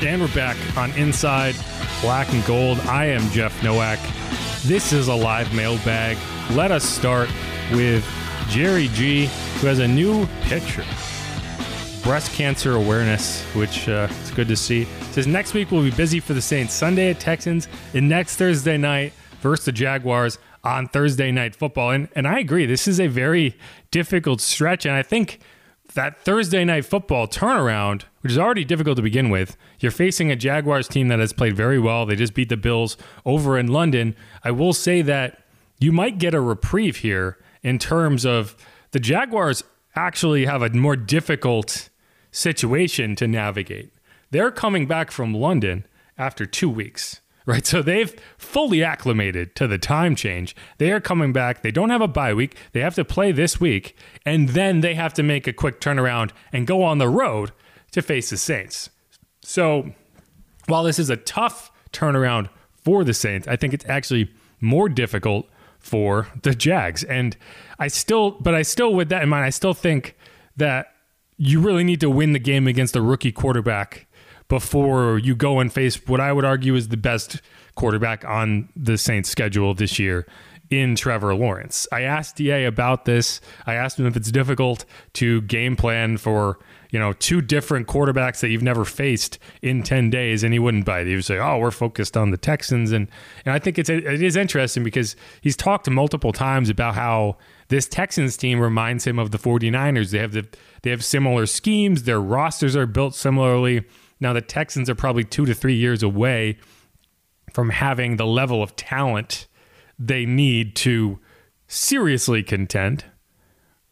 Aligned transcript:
And 0.00 0.20
we're 0.20 0.32
back 0.32 0.56
on 0.76 0.92
Inside 0.92 1.56
Black 2.02 2.32
and 2.32 2.44
Gold. 2.44 2.78
I 2.82 3.06
am 3.06 3.28
Jeff 3.30 3.64
Nowak. 3.64 3.98
This 4.62 4.92
is 4.92 5.08
a 5.08 5.14
live 5.14 5.52
mailbag. 5.52 6.16
Let 6.52 6.70
us 6.70 6.84
start 6.84 7.28
with 7.72 8.08
Jerry 8.48 8.86
G, 8.88 9.26
who 9.56 9.66
has 9.66 9.80
a 9.80 9.88
new 9.88 10.26
picture. 10.42 10.84
Breast 12.04 12.32
cancer 12.32 12.76
awareness, 12.76 13.42
which 13.56 13.88
uh, 13.88 14.06
it's 14.20 14.30
good 14.30 14.46
to 14.46 14.56
see. 14.56 14.84
Says 15.10 15.26
next 15.26 15.52
week 15.52 15.72
we'll 15.72 15.82
be 15.82 15.90
busy 15.90 16.20
for 16.20 16.32
the 16.32 16.42
Saints. 16.42 16.74
Sunday 16.74 17.10
at 17.10 17.18
Texans, 17.18 17.66
and 17.92 18.08
next 18.08 18.36
Thursday 18.36 18.76
night 18.76 19.12
versus 19.40 19.64
the 19.64 19.72
Jaguars 19.72 20.38
on 20.62 20.86
Thursday 20.86 21.32
night 21.32 21.56
football. 21.56 21.90
And 21.90 22.08
and 22.14 22.28
I 22.28 22.38
agree, 22.38 22.66
this 22.66 22.86
is 22.86 23.00
a 23.00 23.08
very 23.08 23.58
difficult 23.90 24.40
stretch, 24.40 24.86
and 24.86 24.94
I 24.94 25.02
think 25.02 25.40
that 25.94 26.20
Thursday 26.20 26.64
night 26.64 26.84
football 26.84 27.26
turnaround, 27.26 28.04
which 28.20 28.32
is 28.32 28.38
already 28.38 28.64
difficult 28.64 28.96
to 28.96 29.02
begin 29.02 29.30
with, 29.30 29.56
you're 29.80 29.92
facing 29.92 30.30
a 30.30 30.36
Jaguars 30.36 30.88
team 30.88 31.08
that 31.08 31.18
has 31.18 31.32
played 31.32 31.56
very 31.56 31.78
well. 31.78 32.06
They 32.06 32.16
just 32.16 32.34
beat 32.34 32.48
the 32.48 32.56
Bills 32.56 32.96
over 33.24 33.58
in 33.58 33.68
London. 33.68 34.14
I 34.44 34.50
will 34.50 34.72
say 34.72 35.02
that 35.02 35.42
you 35.78 35.92
might 35.92 36.18
get 36.18 36.34
a 36.34 36.40
reprieve 36.40 36.98
here 36.98 37.38
in 37.62 37.78
terms 37.78 38.26
of 38.26 38.56
the 38.90 39.00
Jaguars 39.00 39.64
actually 39.94 40.44
have 40.44 40.62
a 40.62 40.70
more 40.70 40.96
difficult 40.96 41.88
situation 42.30 43.16
to 43.16 43.26
navigate. 43.26 43.92
They're 44.30 44.50
coming 44.50 44.86
back 44.86 45.10
from 45.10 45.34
London 45.34 45.86
after 46.16 46.46
two 46.46 46.68
weeks 46.68 47.20
right? 47.48 47.66
So 47.66 47.80
they've 47.80 48.14
fully 48.36 48.84
acclimated 48.84 49.56
to 49.56 49.66
the 49.66 49.78
time 49.78 50.14
change. 50.14 50.54
They 50.76 50.92
are 50.92 51.00
coming 51.00 51.32
back. 51.32 51.62
They 51.62 51.70
don't 51.70 51.88
have 51.88 52.02
a 52.02 52.06
bye 52.06 52.34
week. 52.34 52.54
They 52.72 52.80
have 52.80 52.94
to 52.96 53.06
play 53.06 53.32
this 53.32 53.58
week, 53.58 53.96
and 54.26 54.50
then 54.50 54.82
they 54.82 54.94
have 54.94 55.14
to 55.14 55.22
make 55.22 55.46
a 55.46 55.52
quick 55.54 55.80
turnaround 55.80 56.30
and 56.52 56.66
go 56.66 56.84
on 56.84 56.98
the 56.98 57.08
road 57.08 57.52
to 57.92 58.02
face 58.02 58.28
the 58.28 58.36
Saints. 58.36 58.90
So 59.40 59.94
while 60.66 60.84
this 60.84 60.98
is 60.98 61.08
a 61.08 61.16
tough 61.16 61.72
turnaround 61.90 62.50
for 62.84 63.02
the 63.02 63.14
Saints, 63.14 63.48
I 63.48 63.56
think 63.56 63.72
it's 63.72 63.86
actually 63.88 64.30
more 64.60 64.90
difficult 64.90 65.48
for 65.78 66.28
the 66.42 66.54
Jags. 66.54 67.02
And 67.02 67.34
I 67.78 67.88
still, 67.88 68.32
but 68.32 68.54
I 68.54 68.60
still, 68.60 68.92
with 68.92 69.08
that 69.08 69.22
in 69.22 69.30
mind, 69.30 69.46
I 69.46 69.50
still 69.50 69.72
think 69.72 70.18
that 70.58 70.92
you 71.38 71.60
really 71.60 71.84
need 71.84 72.00
to 72.00 72.10
win 72.10 72.32
the 72.32 72.38
game 72.38 72.66
against 72.66 72.94
a 72.94 73.00
rookie 73.00 73.32
quarterback 73.32 74.06
before 74.48 75.18
you 75.18 75.34
go 75.34 75.60
and 75.60 75.72
face 75.72 76.06
what 76.06 76.20
I 76.20 76.32
would 76.32 76.44
argue 76.44 76.74
is 76.74 76.88
the 76.88 76.96
best 76.96 77.40
quarterback 77.74 78.24
on 78.24 78.68
the 78.74 78.98
Saints 78.98 79.28
schedule 79.28 79.74
this 79.74 79.98
year 79.98 80.26
in 80.70 80.96
Trevor 80.96 81.34
Lawrence. 81.34 81.86
I 81.92 82.02
asked 82.02 82.36
DA 82.36 82.64
about 82.64 83.04
this. 83.04 83.40
I 83.66 83.74
asked 83.74 83.98
him 83.98 84.06
if 84.06 84.16
it's 84.16 84.30
difficult 84.30 84.84
to 85.14 85.40
game 85.42 85.76
plan 85.76 86.18
for, 86.18 86.58
you 86.90 86.98
know, 86.98 87.12
two 87.14 87.40
different 87.40 87.86
quarterbacks 87.86 88.40
that 88.40 88.50
you've 88.50 88.62
never 88.62 88.84
faced 88.84 89.38
in 89.62 89.82
10 89.82 90.10
days 90.10 90.42
and 90.42 90.52
he 90.52 90.58
wouldn't 90.58 90.84
bite. 90.84 91.06
He 91.06 91.14
would 91.14 91.24
say, 91.24 91.38
"Oh, 91.38 91.58
we're 91.58 91.70
focused 91.70 92.16
on 92.16 92.30
the 92.30 92.36
Texans." 92.36 92.92
And 92.92 93.08
and 93.44 93.54
I 93.54 93.58
think 93.58 93.78
it's 93.78 93.88
it 93.88 94.22
is 94.22 94.36
interesting 94.36 94.84
because 94.84 95.16
he's 95.40 95.56
talked 95.56 95.88
multiple 95.88 96.32
times 96.32 96.68
about 96.68 96.94
how 96.94 97.38
this 97.68 97.86
Texans 97.86 98.36
team 98.36 98.60
reminds 98.60 99.06
him 99.06 99.18
of 99.18 99.30
the 99.30 99.38
49ers. 99.38 100.10
They 100.10 100.18
have 100.18 100.32
the 100.32 100.46
they 100.82 100.90
have 100.90 101.04
similar 101.04 101.46
schemes, 101.46 102.02
their 102.02 102.20
rosters 102.20 102.76
are 102.76 102.86
built 102.86 103.14
similarly 103.14 103.84
now, 104.20 104.32
the 104.32 104.40
Texans 104.40 104.90
are 104.90 104.94
probably 104.94 105.24
two 105.24 105.46
to 105.46 105.54
three 105.54 105.74
years 105.74 106.02
away 106.02 106.58
from 107.52 107.70
having 107.70 108.16
the 108.16 108.26
level 108.26 108.62
of 108.62 108.76
talent 108.76 109.46
they 109.98 110.26
need 110.26 110.76
to 110.76 111.18
seriously 111.66 112.42
contend, 112.42 113.04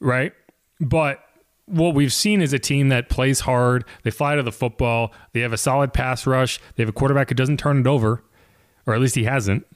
right? 0.00 0.32
But 0.80 1.20
what 1.66 1.94
we've 1.94 2.12
seen 2.12 2.40
is 2.40 2.52
a 2.52 2.58
team 2.58 2.88
that 2.90 3.08
plays 3.08 3.40
hard. 3.40 3.84
They 4.02 4.10
fly 4.10 4.36
to 4.36 4.42
the 4.42 4.52
football. 4.52 5.12
They 5.32 5.40
have 5.40 5.52
a 5.52 5.58
solid 5.58 5.92
pass 5.92 6.26
rush. 6.26 6.60
They 6.74 6.82
have 6.82 6.88
a 6.88 6.92
quarterback 6.92 7.28
who 7.28 7.34
doesn't 7.34 7.58
turn 7.58 7.80
it 7.80 7.86
over, 7.86 8.22
or 8.86 8.94
at 8.94 9.00
least 9.00 9.16
he 9.16 9.24
hasn't. 9.24 9.66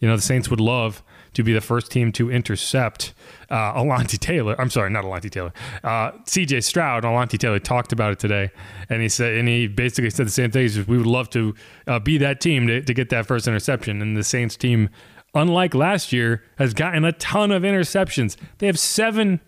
You 0.00 0.08
know, 0.08 0.16
the 0.16 0.22
Saints 0.22 0.48
would 0.50 0.60
love 0.60 1.02
to 1.34 1.42
be 1.42 1.52
the 1.52 1.60
first 1.60 1.90
team 1.90 2.12
to 2.12 2.30
intercept 2.30 3.14
uh, 3.50 3.74
Alontae 3.74 4.18
Taylor. 4.18 4.60
I'm 4.60 4.70
sorry, 4.70 4.90
not 4.90 5.04
Alontae 5.04 5.30
Taylor. 5.30 5.52
Uh, 5.82 6.12
C.J. 6.26 6.60
Stroud. 6.62 7.04
Alontae 7.04 7.38
Taylor 7.38 7.58
talked 7.58 7.92
about 7.92 8.12
it 8.12 8.18
today, 8.18 8.50
and 8.88 9.02
he 9.02 9.08
said, 9.08 9.34
and 9.34 9.48
he 9.48 9.66
basically 9.66 10.10
said 10.10 10.26
the 10.26 10.30
same 10.30 10.50
thing. 10.50 10.62
He 10.62 10.68
said, 10.68 10.88
we 10.88 10.98
would 10.98 11.06
love 11.06 11.30
to 11.30 11.54
uh, 11.86 11.98
be 11.98 12.18
that 12.18 12.40
team 12.40 12.66
to, 12.66 12.82
to 12.82 12.94
get 12.94 13.10
that 13.10 13.26
first 13.26 13.46
interception. 13.46 14.02
And 14.02 14.16
the 14.16 14.24
Saints 14.24 14.56
team, 14.56 14.90
unlike 15.34 15.74
last 15.74 16.12
year, 16.12 16.42
has 16.58 16.74
gotten 16.74 17.04
a 17.04 17.12
ton 17.12 17.52
of 17.52 17.62
interceptions. 17.62 18.36
They 18.58 18.66
have 18.66 18.78
seven. 18.78 19.40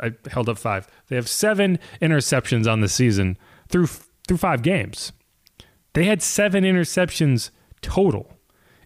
I 0.00 0.12
held 0.30 0.48
up 0.48 0.58
five. 0.58 0.88
They 1.08 1.16
have 1.16 1.28
seven 1.28 1.78
interceptions 2.02 2.70
on 2.70 2.80
the 2.80 2.88
season 2.88 3.38
through 3.68 3.86
through 4.28 4.36
five 4.36 4.62
games. 4.62 5.12
They 5.94 6.04
had 6.04 6.22
seven 6.22 6.64
interceptions 6.64 7.50
total 7.82 8.36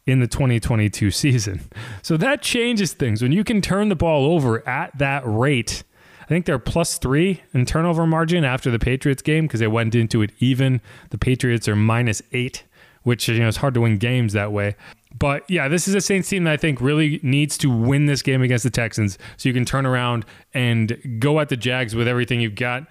in 0.07 0.21
the 0.21 0.27
2022 0.27 1.11
season. 1.11 1.61
So 2.03 2.17
that 2.17 2.43
changes 2.43 2.93
things. 2.93 3.23
When 3.23 3.33
you 3.33 3.45
can 3.45 3.61
turn 3.61 3.89
the 3.89 3.97
ball 3.97 4.27
over 4.27 4.67
at 4.69 4.97
that 4.99 5.23
rate, 5.25 5.83
I 6.23 6.27
think 6.27 6.47
they're 6.47 6.59
plus 6.59 6.99
three 6.99 7.43
in 7.53 7.67
turnover 7.67 8.07
margin 8.07 8.45
after 8.45 8.71
the 8.71 8.79
Patriots 8.79 9.23
game 9.23 9.47
because 9.47 9.61
they 9.61 9.67
went 9.67 9.95
into 9.95 10.23
it 10.23 10.31
even. 10.39 10.81
The 11.11 11.19
Patriots 11.19 11.69
are 11.69 11.77
minus 11.77 12.23
eight, 12.33 12.65
which 13.03 13.29
you 13.29 13.39
know 13.39 13.49
it's 13.49 13.59
hard 13.59 13.75
to 13.75 13.81
win 13.83 13.99
games 13.99 14.33
that 14.33 14.53
way. 14.53 14.77
But 15.17 15.49
yeah, 15.49 15.69
this 15.69 15.87
is 15.87 15.95
a 15.95 16.01
Saints 16.01 16.29
team 16.29 16.45
that 16.45 16.53
I 16.53 16.57
think 16.57 16.81
really 16.81 17.21
needs 17.23 17.57
to 17.59 17.71
win 17.71 18.07
this 18.07 18.23
game 18.23 18.43
against 18.43 18.65
the 18.65 18.71
Texans 18.71 19.17
so 19.37 19.49
you 19.49 19.53
can 19.53 19.65
turn 19.65 19.87
around 19.87 20.25
and 20.55 21.19
go 21.21 21.41
at 21.41 21.51
the 21.51 21.57
Jags 21.57 21.95
with 21.95 22.09
everything 22.09 22.41
you've 22.41 22.57
got 22.57 22.87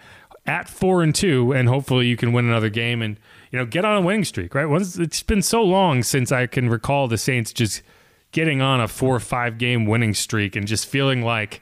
at 0.45 0.67
four 0.67 1.03
and 1.03 1.15
two, 1.15 1.53
and 1.53 1.67
hopefully 1.67 2.07
you 2.07 2.17
can 2.17 2.33
win 2.33 2.45
another 2.45 2.69
game 2.69 3.01
and 3.01 3.17
you 3.53 3.59
know, 3.59 3.67
get 3.67 3.85
on 3.85 3.97
a 3.97 4.01
winning 4.01 4.25
streak, 4.25 4.55
right? 4.55 4.65
Once 4.65 4.97
it's 4.97 5.21
been 5.21 5.43
so 5.43 5.61
long 5.61 6.01
since 6.01 6.31
I 6.31 6.47
can 6.47 6.69
recall 6.69 7.07
the 7.07 7.19
Saints 7.19 7.53
just 7.53 7.83
getting 8.31 8.63
on 8.63 8.81
a 8.81 8.87
four 8.87 9.15
or 9.15 9.19
five 9.19 9.59
game 9.59 9.85
winning 9.85 10.15
streak 10.15 10.55
and 10.55 10.65
just 10.65 10.87
feeling 10.87 11.21
like 11.21 11.61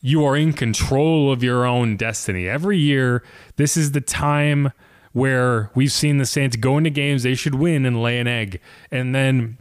you 0.00 0.24
are 0.24 0.36
in 0.36 0.52
control 0.52 1.32
of 1.32 1.42
your 1.42 1.66
own 1.66 1.96
destiny. 1.96 2.48
Every 2.48 2.78
year, 2.78 3.24
this 3.56 3.76
is 3.76 3.90
the 3.90 4.00
time 4.00 4.70
where 5.10 5.72
we've 5.74 5.90
seen 5.90 6.18
the 6.18 6.26
Saints 6.26 6.54
go 6.54 6.78
into 6.78 6.90
games 6.90 7.24
they 7.24 7.34
should 7.34 7.56
win 7.56 7.84
and 7.86 8.00
lay 8.00 8.20
an 8.20 8.28
egg. 8.28 8.60
And 8.92 9.12
then 9.12 9.58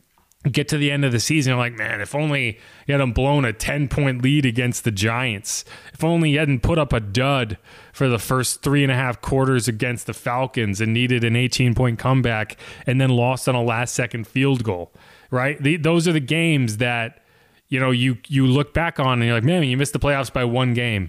get 0.49 0.67
to 0.69 0.77
the 0.77 0.91
end 0.91 1.05
of 1.05 1.11
the 1.11 1.19
season, 1.19 1.51
you're 1.51 1.59
like, 1.59 1.77
man, 1.77 2.01
if 2.01 2.15
only 2.15 2.59
you 2.87 2.93
hadn't 2.93 3.11
blown 3.11 3.45
a 3.45 3.53
10 3.53 3.87
point 3.87 4.23
lead 4.23 4.45
against 4.45 4.83
the 4.83 4.91
Giants, 4.91 5.63
if 5.93 6.03
only 6.03 6.31
you 6.31 6.39
hadn't 6.39 6.61
put 6.61 6.79
up 6.79 6.93
a 6.93 6.99
dud 6.99 7.57
for 7.93 8.07
the 8.07 8.17
first 8.17 8.63
three 8.63 8.83
and 8.83 8.91
a 8.91 8.95
half 8.95 9.21
quarters 9.21 9.67
against 9.67 10.07
the 10.07 10.13
Falcons 10.13 10.81
and 10.81 10.93
needed 10.93 11.23
an 11.23 11.35
18 11.35 11.75
point 11.75 11.99
comeback 11.99 12.57
and 12.87 12.99
then 12.99 13.09
lost 13.09 13.47
on 13.47 13.55
a 13.55 13.61
last 13.61 13.93
second 13.93 14.25
field 14.25 14.63
goal, 14.63 14.91
right? 15.29 15.61
The, 15.61 15.77
those 15.77 16.07
are 16.07 16.13
the 16.13 16.19
games 16.19 16.77
that, 16.77 17.23
you 17.67 17.79
know, 17.79 17.91
you, 17.91 18.17
you 18.27 18.47
look 18.47 18.73
back 18.73 18.99
on 18.99 19.13
and 19.13 19.25
you're 19.25 19.35
like, 19.35 19.43
man, 19.43 19.63
you 19.63 19.77
missed 19.77 19.93
the 19.93 19.99
playoffs 19.99 20.33
by 20.33 20.43
one 20.43 20.73
game. 20.73 21.07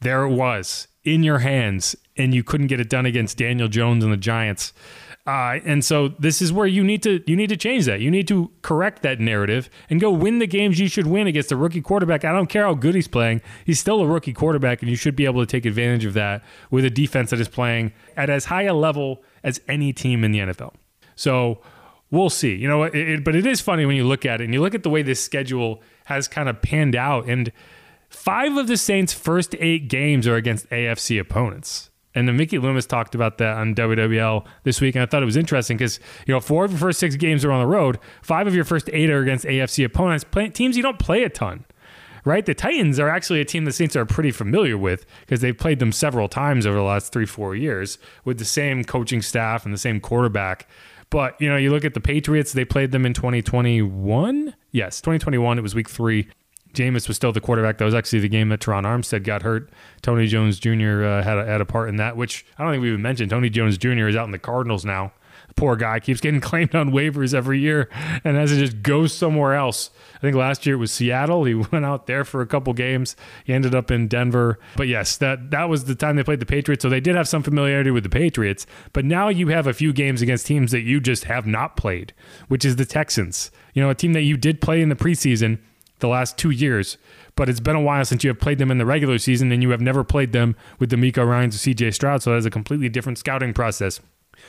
There 0.00 0.24
it 0.24 0.32
was 0.32 0.88
in 1.06 1.22
your 1.22 1.38
hands, 1.38 1.96
and 2.16 2.34
you 2.34 2.42
couldn't 2.42 2.66
get 2.66 2.80
it 2.80 2.90
done 2.90 3.06
against 3.06 3.38
Daniel 3.38 3.68
Jones 3.68 4.04
and 4.04 4.12
the 4.12 4.18
Giants. 4.18 4.72
Uh, 5.26 5.58
and 5.64 5.84
so 5.84 6.08
this 6.20 6.40
is 6.40 6.52
where 6.52 6.68
you 6.68 6.84
need 6.84 7.02
to 7.02 7.20
you 7.26 7.34
need 7.34 7.48
to 7.48 7.56
change 7.56 7.84
that. 7.86 8.00
You 8.00 8.12
need 8.12 8.28
to 8.28 8.50
correct 8.62 9.02
that 9.02 9.18
narrative 9.18 9.68
and 9.90 10.00
go 10.00 10.10
win 10.10 10.38
the 10.38 10.46
games 10.46 10.78
you 10.78 10.86
should 10.86 11.08
win 11.08 11.26
against 11.26 11.50
a 11.50 11.56
rookie 11.56 11.80
quarterback. 11.80 12.24
I 12.24 12.32
don't 12.32 12.46
care 12.46 12.64
how 12.64 12.74
good 12.74 12.94
he's 12.94 13.08
playing; 13.08 13.42
he's 13.64 13.80
still 13.80 14.00
a 14.00 14.06
rookie 14.06 14.32
quarterback, 14.32 14.82
and 14.82 14.90
you 14.90 14.94
should 14.96 15.16
be 15.16 15.24
able 15.24 15.40
to 15.44 15.46
take 15.46 15.66
advantage 15.66 16.04
of 16.04 16.14
that 16.14 16.44
with 16.70 16.84
a 16.84 16.90
defense 16.90 17.30
that 17.30 17.40
is 17.40 17.48
playing 17.48 17.92
at 18.16 18.30
as 18.30 18.44
high 18.44 18.62
a 18.62 18.74
level 18.74 19.24
as 19.42 19.60
any 19.66 19.92
team 19.92 20.22
in 20.22 20.30
the 20.30 20.38
NFL. 20.38 20.74
So 21.16 21.60
we'll 22.12 22.30
see. 22.30 22.54
You 22.54 22.68
know, 22.68 22.84
it, 22.84 22.94
it, 22.94 23.24
but 23.24 23.34
it 23.34 23.46
is 23.46 23.60
funny 23.60 23.84
when 23.84 23.96
you 23.96 24.04
look 24.04 24.24
at 24.24 24.40
it 24.40 24.44
and 24.44 24.54
you 24.54 24.60
look 24.60 24.76
at 24.76 24.84
the 24.84 24.90
way 24.90 25.02
this 25.02 25.20
schedule 25.20 25.82
has 26.04 26.28
kind 26.28 26.48
of 26.48 26.62
panned 26.62 26.94
out, 26.94 27.26
and 27.26 27.50
five 28.08 28.56
of 28.56 28.68
the 28.68 28.76
Saints' 28.76 29.12
first 29.12 29.56
eight 29.58 29.88
games 29.88 30.28
are 30.28 30.36
against 30.36 30.70
AFC 30.70 31.18
opponents. 31.18 31.90
And 32.16 32.26
then 32.26 32.38
Mickey 32.38 32.58
Loomis 32.58 32.86
talked 32.86 33.14
about 33.14 33.36
that 33.38 33.58
on 33.58 33.74
WWL 33.74 34.46
this 34.64 34.80
week, 34.80 34.94
and 34.96 35.02
I 35.02 35.06
thought 35.06 35.22
it 35.22 35.26
was 35.26 35.36
interesting 35.36 35.76
because 35.76 36.00
you 36.26 36.32
know 36.32 36.40
four 36.40 36.64
of 36.64 36.70
your 36.72 36.80
first 36.80 36.98
six 36.98 37.14
games 37.14 37.44
are 37.44 37.52
on 37.52 37.60
the 37.60 37.66
road, 37.66 37.98
five 38.22 38.46
of 38.46 38.54
your 38.54 38.64
first 38.64 38.88
eight 38.92 39.10
are 39.10 39.20
against 39.20 39.44
AFC 39.44 39.84
opponents, 39.84 40.24
play, 40.24 40.48
teams 40.48 40.78
you 40.78 40.82
don't 40.82 40.98
play 40.98 41.22
a 41.22 41.28
ton. 41.28 41.66
Right, 42.24 42.44
the 42.44 42.54
Titans 42.54 42.98
are 42.98 43.08
actually 43.08 43.40
a 43.40 43.44
team 43.44 43.66
the 43.66 43.72
Saints 43.72 43.94
are 43.94 44.04
pretty 44.04 44.32
familiar 44.32 44.76
with 44.76 45.06
because 45.20 45.42
they've 45.42 45.56
played 45.56 45.78
them 45.78 45.92
several 45.92 46.28
times 46.28 46.66
over 46.66 46.76
the 46.76 46.82
last 46.82 47.12
three, 47.12 47.26
four 47.26 47.54
years 47.54 47.98
with 48.24 48.38
the 48.38 48.44
same 48.44 48.82
coaching 48.82 49.22
staff 49.22 49.64
and 49.64 49.72
the 49.72 49.78
same 49.78 50.00
quarterback. 50.00 50.68
But 51.10 51.40
you 51.40 51.48
know, 51.48 51.56
you 51.56 51.70
look 51.70 51.84
at 51.84 51.94
the 51.94 52.00
Patriots; 52.00 52.52
they 52.52 52.64
played 52.64 52.90
them 52.90 53.06
in 53.06 53.12
2021. 53.12 54.54
Yes, 54.72 55.00
2021. 55.02 55.58
It 55.58 55.60
was 55.60 55.74
Week 55.74 55.88
Three. 55.88 56.28
Jameis 56.76 57.08
was 57.08 57.16
still 57.16 57.32
the 57.32 57.40
quarterback. 57.40 57.78
That 57.78 57.84
was 57.84 57.94
actually 57.94 58.20
the 58.20 58.28
game 58.28 58.50
that 58.50 58.60
Terron 58.60 58.84
Armstead 58.84 59.24
got 59.24 59.42
hurt. 59.42 59.70
Tony 60.02 60.26
Jones 60.26 60.58
Jr. 60.58 61.04
Uh, 61.04 61.22
had, 61.22 61.38
a, 61.38 61.44
had 61.44 61.60
a 61.60 61.66
part 61.66 61.88
in 61.88 61.96
that, 61.96 62.16
which 62.16 62.46
I 62.58 62.62
don't 62.62 62.72
think 62.72 62.82
we 62.82 62.88
even 62.88 63.02
mentioned. 63.02 63.30
Tony 63.30 63.50
Jones 63.50 63.78
Jr. 63.78 64.06
is 64.06 64.16
out 64.16 64.26
in 64.26 64.32
the 64.32 64.38
Cardinals 64.38 64.84
now. 64.84 65.12
Poor 65.56 65.74
guy 65.74 66.00
keeps 66.00 66.20
getting 66.20 66.40
claimed 66.42 66.74
on 66.74 66.90
waivers 66.90 67.32
every 67.32 67.58
year 67.58 67.88
and 68.24 68.36
has 68.36 68.50
to 68.50 68.58
just 68.58 68.82
go 68.82 69.06
somewhere 69.06 69.54
else. 69.54 69.90
I 70.14 70.18
think 70.18 70.36
last 70.36 70.66
year 70.66 70.74
it 70.74 70.78
was 70.78 70.92
Seattle. 70.92 71.44
He 71.44 71.54
went 71.72 71.86
out 71.86 72.06
there 72.06 72.24
for 72.24 72.42
a 72.42 72.46
couple 72.46 72.74
games. 72.74 73.16
He 73.44 73.54
ended 73.54 73.74
up 73.74 73.90
in 73.90 74.06
Denver. 74.06 74.58
But 74.76 74.88
yes, 74.88 75.16
that 75.16 75.50
that 75.52 75.70
was 75.70 75.86
the 75.86 75.94
time 75.94 76.16
they 76.16 76.24
played 76.24 76.40
the 76.40 76.46
Patriots. 76.46 76.82
So 76.82 76.90
they 76.90 77.00
did 77.00 77.16
have 77.16 77.26
some 77.26 77.42
familiarity 77.42 77.90
with 77.90 78.02
the 78.02 78.10
Patriots. 78.10 78.66
But 78.92 79.06
now 79.06 79.28
you 79.28 79.48
have 79.48 79.66
a 79.66 79.72
few 79.72 79.94
games 79.94 80.20
against 80.20 80.46
teams 80.46 80.72
that 80.72 80.82
you 80.82 81.00
just 81.00 81.24
have 81.24 81.46
not 81.46 81.76
played, 81.76 82.12
which 82.48 82.64
is 82.64 82.76
the 82.76 82.84
Texans. 82.84 83.50
You 83.72 83.82
know, 83.82 83.88
a 83.88 83.94
team 83.94 84.12
that 84.12 84.22
you 84.22 84.36
did 84.36 84.60
play 84.60 84.82
in 84.82 84.90
the 84.90 84.96
preseason 84.96 85.58
the 85.98 86.08
last 86.08 86.36
two 86.36 86.50
years, 86.50 86.98
but 87.34 87.48
it's 87.48 87.60
been 87.60 87.76
a 87.76 87.80
while 87.80 88.04
since 88.04 88.24
you 88.24 88.30
have 88.30 88.40
played 88.40 88.58
them 88.58 88.70
in 88.70 88.78
the 88.78 88.86
regular 88.86 89.18
season 89.18 89.52
and 89.52 89.62
you 89.62 89.70
have 89.70 89.80
never 89.80 90.04
played 90.04 90.32
them 90.32 90.56
with 90.78 90.90
DeMeco 90.90 91.26
Ryans 91.26 91.54
or 91.54 91.58
CJ 91.58 91.94
Stroud. 91.94 92.22
So 92.22 92.32
that's 92.32 92.46
a 92.46 92.50
completely 92.50 92.88
different 92.88 93.18
scouting 93.18 93.54
process. 93.54 94.00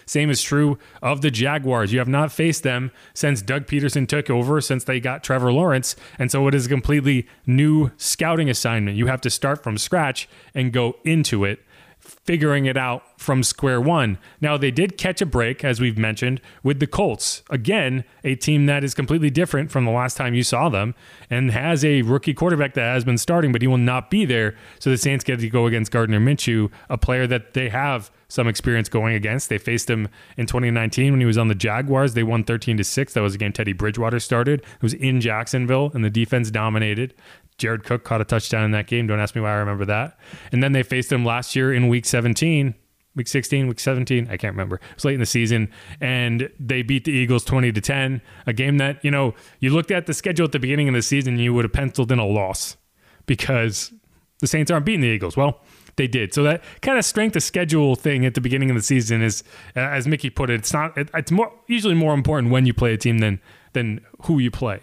Same 0.06 0.30
is 0.30 0.42
true 0.42 0.78
of 1.02 1.22
the 1.22 1.32
Jaguars. 1.32 1.94
You 1.94 2.00
have 2.00 2.08
not 2.08 2.32
faced 2.32 2.64
them 2.64 2.92
since 3.14 3.42
Doug 3.42 3.66
Pederson 3.66 4.08
took 4.08 4.30
over, 4.30 4.60
since 4.62 4.84
they 4.84 5.00
got 5.00 5.24
Trevor 5.24 5.52
Lawrence. 5.52 5.96
And 6.20 6.32
so 6.32 6.48
it 6.48 6.56
is 6.56 6.66
a 6.66 6.70
completely 6.70 7.28
new 7.46 7.92
scouting 7.98 8.50
assignment. 8.50 8.98
You 8.98 9.08
have 9.08 9.22
to 9.22 9.30
start 9.30 9.64
from 9.64 9.78
scratch 9.78 10.28
and 10.54 10.74
go 10.74 10.98
into 11.04 11.46
it 11.46 11.64
figuring 12.07 12.65
it 12.65 12.77
out 12.77 13.04
from 13.19 13.44
square 13.44 13.81
one. 13.81 14.18
Now, 14.42 14.57
they 14.57 14.71
did 14.71 14.98
catch 14.98 15.21
a 15.21 15.25
break, 15.25 15.63
as 15.63 15.80
we've 15.81 15.98
mentioned, 15.98 16.42
with 16.63 16.80
the 16.80 16.88
Colts. 16.88 17.44
Again, 17.50 18.04
a 18.24 18.36
team 18.36 18.65
that 18.65 18.83
is 18.83 18.94
completely 18.94 19.30
different 19.30 19.71
from 19.71 19.86
the 19.86 19.92
last 19.92 20.18
time 20.18 20.33
you 20.33 20.44
saw 20.44 20.69
them 20.69 20.95
and 21.30 21.51
has 21.51 21.83
a 21.83 22.01
rookie 22.01 22.33
quarterback 22.33 22.74
that 22.75 22.94
has 22.94 23.04
been 23.04 23.18
starting, 23.18 23.51
but 23.51 23.62
he 23.62 23.68
will 23.68 23.77
not 23.77 24.09
be 24.09 24.25
there. 24.25 24.56
So 24.80 24.89
the 24.89 24.98
Saints 24.98 25.24
get 25.24 25.39
to 25.39 25.50
go 25.50 25.65
against 25.68 25.92
Gardner 25.92 26.19
Minshew, 26.19 26.71
a 26.89 26.98
player 26.98 27.27
that 27.27 27.54
they 27.54 27.69
have 27.69 28.12
some 28.29 28.47
experience 28.47 28.89
going 28.89 29.15
against. 29.15 29.50
They 29.50 29.57
faced 29.57 29.89
him 29.89 30.09
in 30.35 30.45
2019 30.45 31.13
when 31.13 31.19
he 31.19 31.25
was 31.25 31.38
on 31.38 31.47
the 31.47 31.56
Jaguars. 31.56 32.13
They 32.13 32.24
won 32.24 32.44
13 32.44 32.77
to 32.77 32.83
6. 32.83 33.13
That 33.13 33.21
was 33.21 33.35
a 33.35 33.38
game 33.38 33.53
Teddy 33.53 33.74
Bridgewater 33.74 34.19
started. 34.19 34.62
It 34.62 34.83
was 34.83 34.94
in 34.94 35.21
Jacksonville, 35.21 35.91
and 35.94 36.03
the 36.03 36.09
defense 36.09 36.51
dominated. 36.51 37.13
Jared 37.57 37.83
Cook 37.83 38.03
caught 38.03 38.21
a 38.21 38.25
touchdown 38.25 38.63
in 38.63 38.71
that 38.71 38.88
game. 38.88 39.07
Don't 39.07 39.19
ask 39.19 39.35
me 39.35 39.41
why 39.41 39.51
I 39.51 39.56
remember 39.56 39.85
that. 39.85 40.19
And 40.51 40.62
then 40.62 40.74
they 40.74 40.83
faced 40.83 41.12
him 41.12 41.25
last 41.25 41.56
year 41.56 41.74
in 41.74 41.88
week 41.88 42.06
17, 42.06 42.75
week 43.15 43.27
16, 43.27 43.68
week 43.68 43.79
17. 43.79 44.27
I 44.29 44.38
can't 44.38 44.53
remember. 44.53 44.75
It 44.75 44.95
was 44.95 45.06
late 45.06 45.15
in 45.15 45.19
the 45.19 45.25
season. 45.25 45.71
And 46.00 46.51
they 46.59 46.83
beat 46.83 47.06
the 47.06 47.12
Eagles 47.12 47.44
20 47.45 47.71
to 47.71 47.81
10. 47.81 48.21
A 48.45 48.53
game 48.53 48.77
that, 48.77 49.03
you 49.03 49.09
know, 49.09 49.33
you 49.59 49.71
looked 49.71 49.89
at 49.89 50.06
the 50.06 50.13
schedule 50.13 50.45
at 50.45 50.51
the 50.51 50.59
beginning 50.59 50.88
of 50.88 50.94
the 50.94 51.01
season, 51.01 51.39
you 51.39 51.53
would 51.53 51.65
have 51.65 51.74
penciled 51.74 52.12
in 52.12 52.19
a 52.19 52.27
loss 52.27 52.77
because 53.25 53.91
the 54.39 54.47
Saints 54.47 54.69
aren't 54.69 54.85
beating 54.85 55.01
the 55.01 55.07
Eagles. 55.07 55.35
Well, 55.35 55.62
they 55.98 56.08
did. 56.08 56.34
So 56.34 56.44
that 56.44 56.64
kind 56.82 56.98
of 56.98 57.06
strength 57.06 57.36
of 57.36 57.44
schedule 57.44 57.96
thing 57.96 58.26
at 58.26 58.34
the 58.34 58.42
beginning 58.42 58.70
of 58.70 58.76
the 58.76 58.82
season 58.82 59.22
is, 59.22 59.44
as 59.76 60.08
Mickey 60.08 60.30
put 60.30 60.50
it, 60.50 60.56
it's 60.56 60.74
not. 60.74 60.94
It's 60.96 61.32
more 61.32 61.52
usually 61.68 61.96
more 61.96 62.14
important 62.14 62.52
when 62.52 62.66
you 62.66 62.74
play 62.74 62.94
a 62.94 62.98
team 62.98 63.20
than 63.20 63.42
than 63.74 64.00
who 64.24 64.40
you 64.40 64.50
play. 64.50 64.82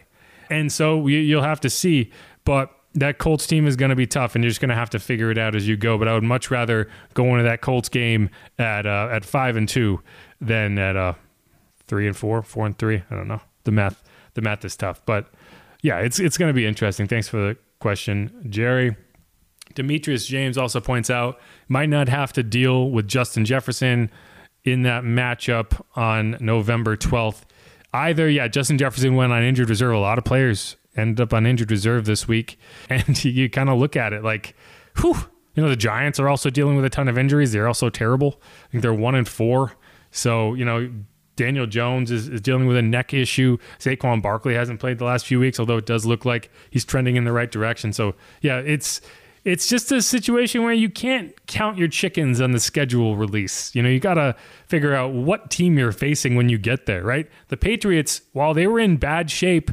And 0.50 0.70
so 0.70 1.06
you'll 1.06 1.42
have 1.42 1.60
to 1.60 1.70
see. 1.70 2.12
But 2.44 2.70
that 2.94 3.18
Colts 3.18 3.46
team 3.46 3.66
is 3.66 3.76
going 3.76 3.90
to 3.90 3.96
be 3.96 4.06
tough, 4.06 4.34
and 4.34 4.44
you're 4.44 4.50
just 4.50 4.60
going 4.60 4.68
to 4.68 4.74
have 4.74 4.90
to 4.90 4.98
figure 4.98 5.30
it 5.30 5.38
out 5.38 5.56
as 5.56 5.66
you 5.66 5.76
go. 5.76 5.98
But 5.98 6.08
I 6.08 6.14
would 6.14 6.22
much 6.22 6.50
rather 6.50 6.88
go 7.14 7.26
into 7.32 7.44
that 7.44 7.60
Colts 7.60 7.88
game 7.88 8.30
at 8.58 8.86
uh, 8.86 9.08
at 9.10 9.24
five 9.24 9.56
and 9.56 9.68
two 9.68 10.00
than 10.40 10.78
at 10.78 10.96
uh, 10.96 11.14
three 11.86 12.06
and 12.06 12.16
four, 12.16 12.42
four 12.42 12.66
and 12.66 12.76
three. 12.76 13.02
I 13.10 13.14
don't 13.14 13.28
know. 13.28 13.40
The 13.64 13.72
math 13.72 14.02
the 14.34 14.42
math 14.42 14.64
is 14.64 14.76
tough, 14.76 15.00
but 15.06 15.32
yeah, 15.82 15.98
it's 15.98 16.18
it's 16.18 16.36
going 16.36 16.50
to 16.50 16.54
be 16.54 16.66
interesting. 16.66 17.06
Thanks 17.06 17.28
for 17.28 17.36
the 17.38 17.56
question, 17.78 18.46
Jerry. 18.50 18.96
Demetrius 19.74 20.26
James 20.26 20.56
also 20.58 20.80
points 20.80 21.10
out 21.10 21.38
might 21.68 21.88
not 21.88 22.08
have 22.08 22.32
to 22.34 22.42
deal 22.42 22.90
with 22.90 23.08
Justin 23.08 23.44
Jefferson 23.44 24.10
in 24.64 24.82
that 24.82 25.04
matchup 25.04 25.82
on 25.94 26.36
November 26.40 26.96
12th. 26.96 27.42
Either, 27.92 28.28
yeah, 28.28 28.48
Justin 28.48 28.78
Jefferson 28.78 29.14
went 29.14 29.32
on 29.32 29.42
injured 29.42 29.68
reserve. 29.68 29.94
A 29.94 29.98
lot 29.98 30.18
of 30.18 30.24
players 30.24 30.76
ended 30.96 31.20
up 31.20 31.32
on 31.32 31.46
injured 31.46 31.70
reserve 31.70 32.06
this 32.06 32.26
week. 32.26 32.58
And 32.88 33.24
you, 33.24 33.50
kind 33.50 33.68
of 33.68 33.78
look 33.78 33.96
at 33.96 34.12
it 34.12 34.22
like, 34.22 34.56
whew, 34.98 35.16
you 35.54 35.62
know, 35.62 35.68
the 35.68 35.76
Giants 35.76 36.18
are 36.18 36.28
also 36.28 36.50
dealing 36.50 36.76
with 36.76 36.84
a 36.84 36.90
ton 36.90 37.08
of 37.08 37.16
injuries. 37.16 37.52
They're 37.52 37.68
also 37.68 37.88
terrible. 37.88 38.40
I 38.66 38.70
think 38.72 38.82
they're 38.82 38.94
one 38.94 39.14
and 39.14 39.28
four. 39.28 39.72
So, 40.10 40.54
you 40.54 40.64
know, 40.64 40.90
Daniel 41.36 41.66
Jones 41.66 42.10
is, 42.10 42.28
is 42.28 42.40
dealing 42.40 42.66
with 42.66 42.76
a 42.76 42.82
neck 42.82 43.12
issue. 43.12 43.58
Saquon 43.78 44.22
Barkley 44.22 44.54
hasn't 44.54 44.80
played 44.80 44.98
the 44.98 45.04
last 45.04 45.26
few 45.26 45.40
weeks, 45.40 45.58
although 45.58 45.78
it 45.78 45.86
does 45.86 46.06
look 46.06 46.24
like 46.24 46.50
he's 46.70 46.84
trending 46.84 47.16
in 47.16 47.24
the 47.24 47.32
right 47.32 47.50
direction. 47.50 47.92
So, 47.92 48.14
yeah, 48.40 48.58
it's 48.58 49.00
it's 49.44 49.68
just 49.68 49.92
a 49.92 50.00
situation 50.00 50.62
where 50.62 50.72
you 50.72 50.88
can't 50.88 51.34
count 51.46 51.76
your 51.76 51.88
chickens 51.88 52.40
on 52.40 52.52
the 52.52 52.60
schedule 52.60 53.16
release. 53.16 53.74
You 53.74 53.82
know, 53.82 53.88
you 53.88 54.00
got 54.00 54.14
to 54.14 54.34
figure 54.66 54.94
out 54.94 55.12
what 55.12 55.50
team 55.50 55.78
you're 55.78 55.92
facing 55.92 56.34
when 56.34 56.48
you 56.48 56.56
get 56.56 56.86
there, 56.86 57.02
right? 57.02 57.28
The 57.48 57.56
Patriots, 57.56 58.22
while 58.32 58.54
they 58.54 58.66
were 58.66 58.80
in 58.80 58.96
bad 58.96 59.30
shape 59.30 59.70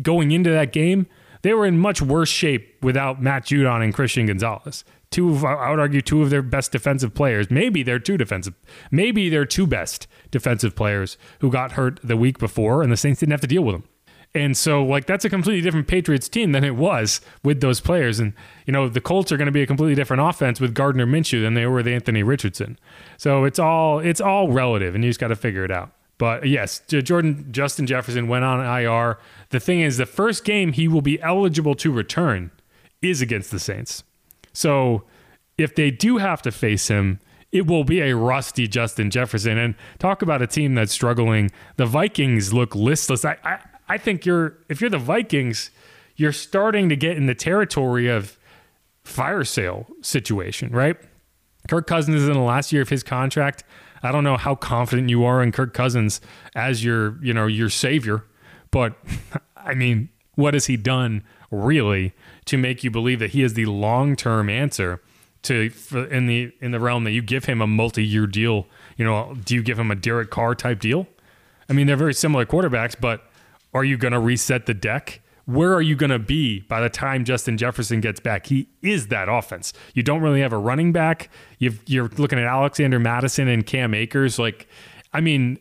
going 0.00 0.30
into 0.30 0.50
that 0.50 0.72
game, 0.72 1.06
they 1.42 1.52
were 1.52 1.66
in 1.66 1.78
much 1.78 2.00
worse 2.00 2.30
shape 2.30 2.82
without 2.82 3.22
Matt 3.22 3.44
Judon 3.44 3.82
and 3.82 3.94
Christian 3.94 4.26
Gonzalez. 4.26 4.84
Two 5.10 5.30
of, 5.30 5.44
I 5.44 5.70
would 5.70 5.80
argue, 5.80 6.00
two 6.00 6.22
of 6.22 6.30
their 6.30 6.42
best 6.42 6.72
defensive 6.72 7.14
players. 7.14 7.50
Maybe 7.50 7.82
they're 7.82 7.98
two 7.98 8.16
defensive, 8.16 8.54
maybe 8.90 9.28
they're 9.28 9.44
two 9.44 9.66
best 9.66 10.06
defensive 10.30 10.76
players 10.76 11.18
who 11.40 11.50
got 11.50 11.72
hurt 11.72 11.98
the 12.02 12.16
week 12.16 12.38
before, 12.38 12.82
and 12.82 12.92
the 12.92 12.96
Saints 12.96 13.20
didn't 13.20 13.32
have 13.32 13.40
to 13.40 13.46
deal 13.46 13.62
with 13.62 13.74
them. 13.74 13.84
And 14.32 14.56
so, 14.56 14.84
like, 14.84 15.06
that's 15.06 15.24
a 15.24 15.30
completely 15.30 15.60
different 15.60 15.88
Patriots 15.88 16.28
team 16.28 16.52
than 16.52 16.62
it 16.62 16.76
was 16.76 17.20
with 17.42 17.60
those 17.60 17.80
players. 17.80 18.20
And, 18.20 18.32
you 18.64 18.72
know, 18.72 18.88
the 18.88 19.00
Colts 19.00 19.32
are 19.32 19.36
going 19.36 19.46
to 19.46 19.52
be 19.52 19.62
a 19.62 19.66
completely 19.66 19.96
different 19.96 20.22
offense 20.22 20.60
with 20.60 20.72
Gardner 20.72 21.04
Minshew 21.04 21.42
than 21.42 21.54
they 21.54 21.66
were 21.66 21.76
with 21.76 21.88
Anthony 21.88 22.22
Richardson. 22.22 22.78
So 23.16 23.44
it's 23.44 23.58
all 23.58 23.98
it's 23.98 24.20
all 24.20 24.48
relative, 24.48 24.94
and 24.94 25.02
you 25.02 25.10
just 25.10 25.18
got 25.18 25.28
to 25.28 25.36
figure 25.36 25.64
it 25.64 25.72
out. 25.72 25.90
But 26.16 26.46
yes, 26.46 26.80
Jordan 26.86 27.48
Justin 27.50 27.86
Jefferson 27.86 28.28
went 28.28 28.44
on 28.44 28.60
IR. 28.60 29.18
The 29.48 29.58
thing 29.58 29.80
is, 29.80 29.96
the 29.96 30.06
first 30.06 30.44
game 30.44 30.74
he 30.74 30.86
will 30.86 31.02
be 31.02 31.20
eligible 31.22 31.74
to 31.76 31.90
return 31.90 32.52
is 33.02 33.20
against 33.20 33.50
the 33.50 33.58
Saints. 33.58 34.04
So 34.52 35.04
if 35.58 35.74
they 35.74 35.90
do 35.90 36.18
have 36.18 36.40
to 36.42 36.52
face 36.52 36.88
him, 36.88 37.20
it 37.52 37.66
will 37.66 37.84
be 37.84 38.00
a 38.00 38.14
rusty 38.14 38.68
Justin 38.68 39.10
Jefferson. 39.10 39.58
And 39.58 39.74
talk 39.98 40.22
about 40.22 40.42
a 40.42 40.46
team 40.46 40.74
that's 40.74 40.92
struggling. 40.92 41.50
The 41.76 41.86
Vikings 41.86 42.52
look 42.52 42.74
listless. 42.74 43.24
I, 43.24 43.36
I, 43.42 43.58
I 43.90 43.98
think 43.98 44.24
you're 44.24 44.56
if 44.68 44.80
you're 44.80 44.88
the 44.88 44.98
Vikings, 44.98 45.72
you're 46.14 46.30
starting 46.30 46.88
to 46.90 46.96
get 46.96 47.16
in 47.16 47.26
the 47.26 47.34
territory 47.34 48.06
of 48.06 48.38
fire 49.02 49.42
sale 49.42 49.88
situation, 50.00 50.70
right? 50.70 50.96
Kirk 51.68 51.88
Cousins 51.88 52.22
is 52.22 52.28
in 52.28 52.34
the 52.34 52.40
last 52.40 52.72
year 52.72 52.82
of 52.82 52.88
his 52.88 53.02
contract. 53.02 53.64
I 54.00 54.12
don't 54.12 54.22
know 54.22 54.36
how 54.36 54.54
confident 54.54 55.10
you 55.10 55.24
are 55.24 55.42
in 55.42 55.50
Kirk 55.50 55.74
Cousins 55.74 56.20
as 56.54 56.84
your, 56.84 57.22
you 57.22 57.34
know, 57.34 57.46
your 57.46 57.68
savior, 57.68 58.24
but 58.70 58.94
I 59.56 59.74
mean, 59.74 60.08
what 60.36 60.54
has 60.54 60.66
he 60.66 60.76
done 60.76 61.24
really 61.50 62.12
to 62.44 62.56
make 62.56 62.84
you 62.84 62.92
believe 62.92 63.18
that 63.18 63.30
he 63.30 63.42
is 63.42 63.54
the 63.54 63.66
long-term 63.66 64.48
answer 64.48 65.02
to 65.42 65.72
in 66.12 66.26
the 66.28 66.52
in 66.60 66.70
the 66.70 66.78
realm 66.78 67.02
that 67.04 67.10
you 67.10 67.22
give 67.22 67.46
him 67.46 67.60
a 67.60 67.66
multi-year 67.66 68.28
deal? 68.28 68.68
You 68.96 69.04
know, 69.04 69.36
do 69.44 69.56
you 69.56 69.64
give 69.64 69.80
him 69.80 69.90
a 69.90 69.96
Derek 69.96 70.30
Carr 70.30 70.54
type 70.54 70.78
deal? 70.78 71.08
I 71.68 71.72
mean, 71.72 71.88
they're 71.88 71.96
very 71.96 72.14
similar 72.14 72.46
quarterbacks, 72.46 72.94
but 72.98 73.29
are 73.74 73.84
you 73.84 73.96
going 73.96 74.12
to 74.12 74.20
reset 74.20 74.66
the 74.66 74.74
deck? 74.74 75.22
where 75.50 75.74
are 75.74 75.82
you 75.82 75.96
going 75.96 76.10
to 76.10 76.18
be 76.18 76.60
by 76.60 76.80
the 76.80 76.88
time 76.88 77.24
Justin 77.24 77.56
Jefferson 77.58 78.00
gets 78.00 78.20
back? 78.20 78.46
He 78.46 78.68
is 78.82 79.08
that 79.08 79.28
offense. 79.28 79.72
You 79.94 80.02
don't 80.02 80.20
really 80.20 80.40
have 80.40 80.52
a 80.52 80.58
running 80.58 80.92
back. 80.92 81.28
you 81.58 82.04
are 82.04 82.08
looking 82.16 82.38
at 82.38 82.44
Alexander 82.44 82.98
Mattison 82.98 83.48
and 83.48 83.66
Cam 83.66 83.92
Akers. 83.92 84.38
Like, 84.38 84.68
I 85.12 85.20
mean, 85.20 85.58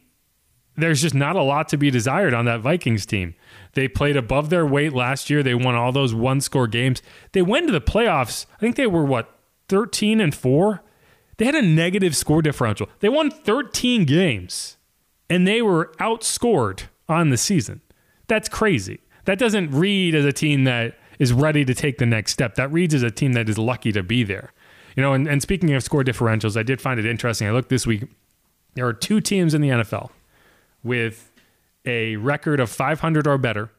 there's 0.76 1.02
just 1.02 1.16
not 1.16 1.36
a 1.36 1.42
lot 1.42 1.70
to 1.70 1.78
be 1.78 1.90
desired 1.90 2.34
on 2.34 2.46
that 2.46 2.62
Vikings 2.62 3.06
team. 3.06 3.36
They 3.74 3.88
played 3.88 4.16
above 4.16 4.50
their 4.50 4.66
weight 4.66 4.94
last 4.94 5.30
year. 5.30 5.42
They 5.42 5.56
won 5.56 5.76
all 5.76 5.92
those 5.92 6.14
one 6.14 6.42
score 6.42 6.68
games. 6.68 7.02
They 7.32 7.42
went 7.42 7.68
to 7.68 7.74
the 7.74 7.82
playoffs. 7.82 8.46
I 8.56 8.60
think 8.60 8.76
they 8.76 8.88
were 8.88 9.04
what, 9.04 9.40
13 9.70 10.22
and 10.22 10.34
4? 10.34 10.84
They 11.38 11.46
had 11.46 11.56
a 11.56 11.62
negative 11.62 12.16
score 12.16 12.42
differential. 12.42 12.90
They 13.00 13.10
won 13.10 13.32
13 13.32 14.06
games 14.06 14.78
and 15.30 15.48
they 15.48 15.62
were 15.62 15.94
outscored 16.00 16.84
on 17.08 17.30
the 17.30 17.38
season. 17.38 17.82
That's 18.30 18.48
crazy. 18.48 19.02
That 19.26 19.38
doesn't 19.38 19.72
read 19.72 20.16
as 20.16 20.24
a 20.24 20.32
team 20.32 20.64
that 20.64 20.98
is 21.18 21.34
ready 21.34 21.66
to 21.66 21.74
take 21.74 21.98
the 21.98 22.06
next 22.06 22.32
step. 22.32 22.56
That 22.56 22.72
reads 22.72 22.94
as 22.94 23.04
a 23.04 23.12
team 23.12 23.34
that 23.34 23.50
is 23.50 23.58
lucky 23.58 23.92
to 23.92 24.02
be 24.02 24.24
there. 24.24 24.54
You 24.96 25.04
know, 25.04 25.14
and, 25.14 25.28
and 25.28 25.42
speaking 25.42 25.74
of 25.74 25.84
score 25.84 26.04
differentials, 26.04 26.56
I 26.56 26.64
did 26.64 26.80
find 26.80 27.00
it 27.00 27.06
interesting. 27.06 27.48
I 27.48 27.52
looked 27.52 27.70
this 27.70 27.86
week. 27.86 28.06
There 28.76 28.88
are 28.88 28.94
two 28.94 29.20
teams 29.20 29.54
in 29.54 29.62
the 29.62 29.70
NFL 29.70 30.12
with 30.84 31.32
a 31.86 32.16
record 32.18 32.60
of 32.60 32.70
500 32.70 33.28
or 33.28 33.38
better 33.38 33.72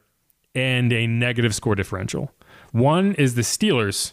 and 0.53 0.91
a 0.91 1.07
negative 1.07 1.55
score 1.55 1.75
differential. 1.75 2.31
One 2.71 3.13
is 3.15 3.35
the 3.35 3.41
Steelers, 3.41 4.11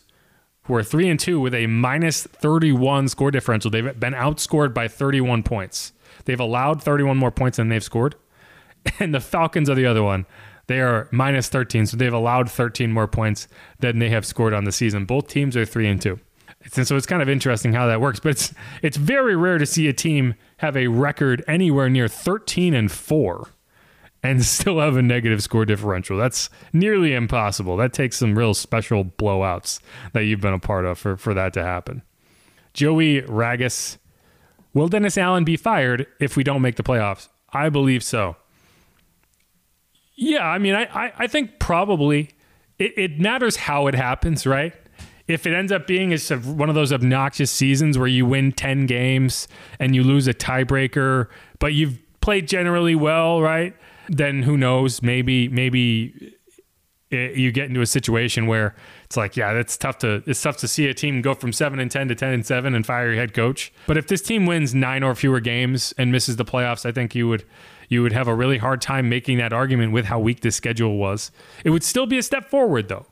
who 0.63 0.75
are 0.75 0.83
3 0.83 1.09
and 1.09 1.21
2 1.21 1.41
with 1.41 1.55
a 1.55 1.67
minus 1.67 2.25
31 2.25 3.09
score 3.09 3.31
differential. 3.31 3.71
They've 3.71 3.99
been 3.99 4.15
outscored 4.15 4.73
by 4.73 4.87
31 4.87 5.43
points. 5.43 5.93
They've 6.27 6.39
allowed 6.39 6.83
31 6.83 7.17
more 7.17 7.31
points 7.31 7.57
than 7.57 7.69
they've 7.69 7.83
scored. 7.83 8.15
And 9.01 9.15
the 9.15 9.21
Falcons 9.21 9.71
are 9.71 9.77
the 9.77 9.87
other 9.87 10.03
one. 10.03 10.27
They 10.67 10.81
are 10.81 11.09
minus 11.13 11.49
13, 11.49 11.87
so 11.87 11.97
they've 11.97 12.13
allowed 12.13 12.51
13 12.51 12.93
more 12.93 13.07
points 13.07 13.47
than 13.79 14.01
they 14.01 14.09
have 14.11 14.27
scored 14.27 14.53
on 14.53 14.65
the 14.65 14.73
season. 14.73 15.05
Both 15.05 15.29
teams 15.29 15.57
are 15.57 15.65
3 15.65 15.89
and 15.89 16.03
2. 16.03 16.19
And 16.77 16.87
so 16.87 16.97
it's 16.97 17.07
kind 17.07 17.23
of 17.23 17.29
interesting 17.29 17.73
how 17.73 17.87
that 17.87 18.01
works, 18.01 18.21
but 18.21 18.31
it's 18.31 18.53
it's 18.83 18.97
very 18.97 19.37
rare 19.37 19.59
to 19.59 19.67
see 19.67 19.87
a 19.87 19.93
team 19.93 20.35
have 20.59 20.77
a 20.77 20.89
record 20.89 21.45
anywhere 21.47 21.89
near 21.89 22.09
13 22.09 22.75
and 22.75 22.91
4 22.91 23.49
and 24.23 24.45
still 24.45 24.81
have 24.81 24.97
a 24.97 25.03
negative 25.03 25.43
score 25.43 25.65
differential. 25.65 26.19
That's 26.19 26.51
nearly 26.73 27.15
impossible. 27.15 27.77
That 27.77 27.93
takes 27.93 28.17
some 28.17 28.37
real 28.37 28.55
special 28.55 29.05
blowouts 29.05 29.81
that 30.13 30.23
you've 30.23 30.41
been 30.41 30.55
a 30.55 30.59
part 30.59 30.85
of 30.85 30.99
for, 30.99 31.17
for 31.17 31.35
that 31.35 31.53
to 31.55 31.63
happen. 31.63 32.03
Joey 32.75 33.23
Ragus. 33.23 33.99
Will 34.75 34.89
Dennis 34.89 35.17
Allen 35.17 35.45
be 35.45 35.57
fired 35.57 36.07
if 36.21 36.37
we 36.37 36.45
don't 36.45 36.63
make 36.63 36.77
the 36.77 36.83
playoffs? 36.83 37.29
I 37.53 37.69
believe 37.71 38.05
so. 38.05 38.37
Yeah, 40.21 40.45
I 40.45 40.59
mean, 40.59 40.75
I, 40.75 40.85
I, 40.87 41.13
I 41.17 41.27
think 41.29 41.59
probably 41.59 42.31
it, 42.79 42.93
it 42.97 43.21
matters 43.21 43.57
how 43.57 43.87
it 43.87 43.95
happens, 43.95 44.47
right? 44.47 44.75
if 45.29 45.47
it 45.47 45.53
ends 45.53 45.71
up 45.71 45.87
being 45.87 46.13
a, 46.13 46.19
one 46.37 46.71
of 46.71 46.75
those 46.75 46.93
obnoxious 46.93 47.51
seasons 47.51 47.99
where 47.99 48.09
you 48.09 48.25
win 48.25 48.51
10 48.51 48.87
games 48.87 49.47
and 49.79 49.95
you 49.95 50.03
lose 50.03 50.27
a 50.27 50.33
tiebreaker, 50.33 51.29
but 51.59 51.75
you've 51.75 51.99
played 52.23 52.49
generally 52.49 52.95
well, 52.95 53.43
right? 53.43 53.77
Then 54.09 54.43
who 54.43 54.57
knows? 54.57 55.03
Maybe, 55.03 55.49
maybe 55.49 56.35
it, 57.11 57.37
you 57.37 57.53
get 57.53 57.67
into 57.67 57.81
a 57.81 57.87
situation 57.87 58.47
where 58.47 58.75
it's 59.05 59.17
like, 59.17 59.37
yeah, 59.37 59.53
that's 59.55 59.77
tough 59.77 59.99
to 59.99 60.23
it's 60.27 60.43
tough 60.43 60.59
to 60.59 60.69
see 60.69 60.87
a 60.87 60.95
team 60.95 61.23
go 61.23 61.35
from 61.35 61.53
seven 61.53 61.79
and 61.79 61.91
ten 61.91 62.09
to 62.09 62.15
ten 62.15 62.33
and 62.33 62.45
seven 62.45 62.75
and 62.75 62.85
fire 62.85 63.07
your 63.07 63.17
head 63.17 63.35
coach. 63.35 63.73
But 63.87 63.97
if 63.97 64.09
this 64.09 64.23
team 64.23 64.47
wins 64.47 64.75
nine 64.75 65.03
or 65.03 65.15
fewer 65.15 65.41
games 65.41 65.95
and 65.97 66.13
misses 66.13 66.37
the 66.37 66.45
playoffs, 66.45 66.85
I 66.85 66.93
think 66.93 67.15
you 67.15 67.29
would 67.29 67.45
you 67.89 68.03
would 68.03 68.13
have 68.13 68.29
a 68.29 68.35
really 68.35 68.59
hard 68.59 68.83
time 68.83 69.09
making 69.09 69.39
that 69.39 69.53
argument 69.53 69.93
with 69.93 70.05
how 70.05 70.19
weak 70.19 70.41
this 70.41 70.57
schedule 70.57 70.99
was. 70.99 71.31
It 71.65 71.71
would 71.71 71.85
still 71.85 72.07
be 72.07 72.19
a 72.19 72.23
step 72.23 72.51
forward 72.51 72.89
though. 72.89 73.07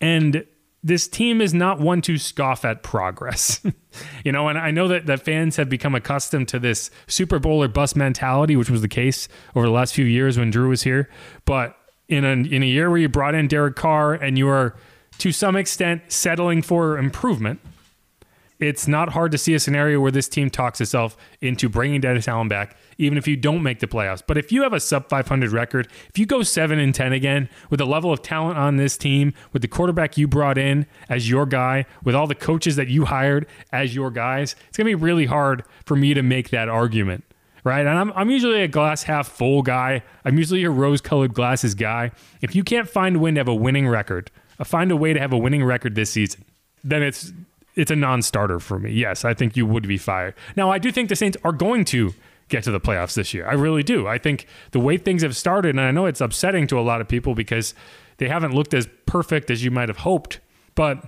And 0.00 0.46
this 0.82 1.08
team 1.08 1.40
is 1.40 1.52
not 1.52 1.78
one 1.78 2.00
to 2.02 2.16
scoff 2.16 2.64
at 2.64 2.82
progress. 2.82 3.60
you 4.24 4.32
know, 4.32 4.48
and 4.48 4.58
I 4.58 4.70
know 4.70 4.88
that, 4.88 5.06
that 5.06 5.22
fans 5.22 5.56
have 5.56 5.68
become 5.68 5.94
accustomed 5.94 6.48
to 6.48 6.58
this 6.58 6.90
Super 7.06 7.38
Bowl 7.38 7.62
or 7.62 7.68
bust 7.68 7.96
mentality, 7.96 8.56
which 8.56 8.70
was 8.70 8.80
the 8.80 8.88
case 8.88 9.28
over 9.54 9.66
the 9.66 9.72
last 9.72 9.94
few 9.94 10.06
years 10.06 10.38
when 10.38 10.50
Drew 10.50 10.70
was 10.70 10.82
here. 10.82 11.10
But 11.44 11.76
in 12.10 12.24
a, 12.24 12.32
in 12.32 12.62
a 12.62 12.66
year 12.66 12.90
where 12.90 12.98
you 12.98 13.08
brought 13.08 13.34
in 13.34 13.48
Derek 13.48 13.76
Carr 13.76 14.12
and 14.12 14.36
you 14.36 14.48
are 14.48 14.74
to 15.18 15.32
some 15.32 15.56
extent 15.56 16.02
settling 16.08 16.60
for 16.60 16.98
improvement, 16.98 17.60
it's 18.58 18.86
not 18.86 19.10
hard 19.10 19.32
to 19.32 19.38
see 19.38 19.54
a 19.54 19.60
scenario 19.60 20.00
where 20.00 20.10
this 20.10 20.28
team 20.28 20.50
talks 20.50 20.80
itself 20.82 21.16
into 21.40 21.68
bringing 21.68 22.00
Dennis 22.02 22.28
Allen 22.28 22.48
back, 22.48 22.76
even 22.98 23.16
if 23.16 23.26
you 23.26 23.36
don't 23.36 23.62
make 23.62 23.78
the 23.78 23.86
playoffs. 23.86 24.22
But 24.26 24.36
if 24.36 24.52
you 24.52 24.62
have 24.62 24.74
a 24.74 24.80
sub 24.80 25.08
500 25.08 25.50
record, 25.50 25.88
if 26.10 26.18
you 26.18 26.26
go 26.26 26.42
7 26.42 26.78
and 26.78 26.94
10 26.94 27.12
again 27.14 27.48
with 27.70 27.78
the 27.78 27.86
level 27.86 28.12
of 28.12 28.20
talent 28.20 28.58
on 28.58 28.76
this 28.76 28.98
team, 28.98 29.32
with 29.52 29.62
the 29.62 29.68
quarterback 29.68 30.18
you 30.18 30.28
brought 30.28 30.58
in 30.58 30.86
as 31.08 31.30
your 31.30 31.46
guy, 31.46 31.86
with 32.04 32.14
all 32.14 32.26
the 32.26 32.34
coaches 32.34 32.76
that 32.76 32.88
you 32.88 33.06
hired 33.06 33.46
as 33.72 33.94
your 33.94 34.10
guys, 34.10 34.54
it's 34.68 34.76
going 34.76 34.90
to 34.90 34.96
be 34.96 35.02
really 35.02 35.26
hard 35.26 35.64
for 35.86 35.96
me 35.96 36.12
to 36.12 36.22
make 36.22 36.50
that 36.50 36.68
argument. 36.68 37.24
Right. 37.62 37.80
And 37.80 37.90
I'm, 37.90 38.12
I'm 38.12 38.30
usually 38.30 38.62
a 38.62 38.68
glass 38.68 39.02
half 39.02 39.28
full 39.28 39.62
guy. 39.62 40.02
I'm 40.24 40.38
usually 40.38 40.64
a 40.64 40.70
rose 40.70 41.00
colored 41.00 41.34
glasses 41.34 41.74
guy. 41.74 42.10
If 42.40 42.54
you 42.54 42.64
can't 42.64 42.88
find 42.88 43.16
a 43.16 43.18
win 43.18 43.34
to 43.34 43.40
have 43.40 43.48
a 43.48 43.54
winning 43.54 43.86
record, 43.86 44.30
uh, 44.58 44.64
find 44.64 44.90
a 44.90 44.96
way 44.96 45.12
to 45.12 45.20
have 45.20 45.32
a 45.32 45.38
winning 45.38 45.64
record 45.64 45.94
this 45.94 46.10
season, 46.10 46.44
then 46.82 47.02
it's 47.02 47.32
it's 47.76 47.90
a 47.90 47.96
non-starter 47.96 48.58
for 48.60 48.78
me. 48.78 48.92
Yes, 48.92 49.24
I 49.24 49.34
think 49.34 49.56
you 49.56 49.66
would 49.66 49.86
be 49.86 49.98
fired. 49.98 50.34
Now, 50.56 50.70
I 50.70 50.78
do 50.78 50.90
think 50.90 51.08
the 51.08 51.16
Saints 51.16 51.36
are 51.44 51.52
going 51.52 51.84
to 51.86 52.14
get 52.48 52.64
to 52.64 52.70
the 52.70 52.80
playoffs 52.80 53.14
this 53.14 53.32
year. 53.32 53.46
I 53.46 53.52
really 53.52 53.82
do. 53.82 54.08
I 54.08 54.18
think 54.18 54.46
the 54.72 54.80
way 54.80 54.96
things 54.96 55.22
have 55.22 55.36
started, 55.36 55.70
and 55.70 55.80
I 55.80 55.90
know 55.92 56.06
it's 56.06 56.20
upsetting 56.20 56.66
to 56.68 56.78
a 56.78 56.82
lot 56.82 57.00
of 57.00 57.08
people 57.08 57.34
because 57.34 57.74
they 58.18 58.28
haven't 58.28 58.54
looked 58.54 58.74
as 58.74 58.88
perfect 59.06 59.50
as 59.50 59.64
you 59.64 59.70
might 59.70 59.88
have 59.88 59.98
hoped, 59.98 60.40
but 60.74 61.04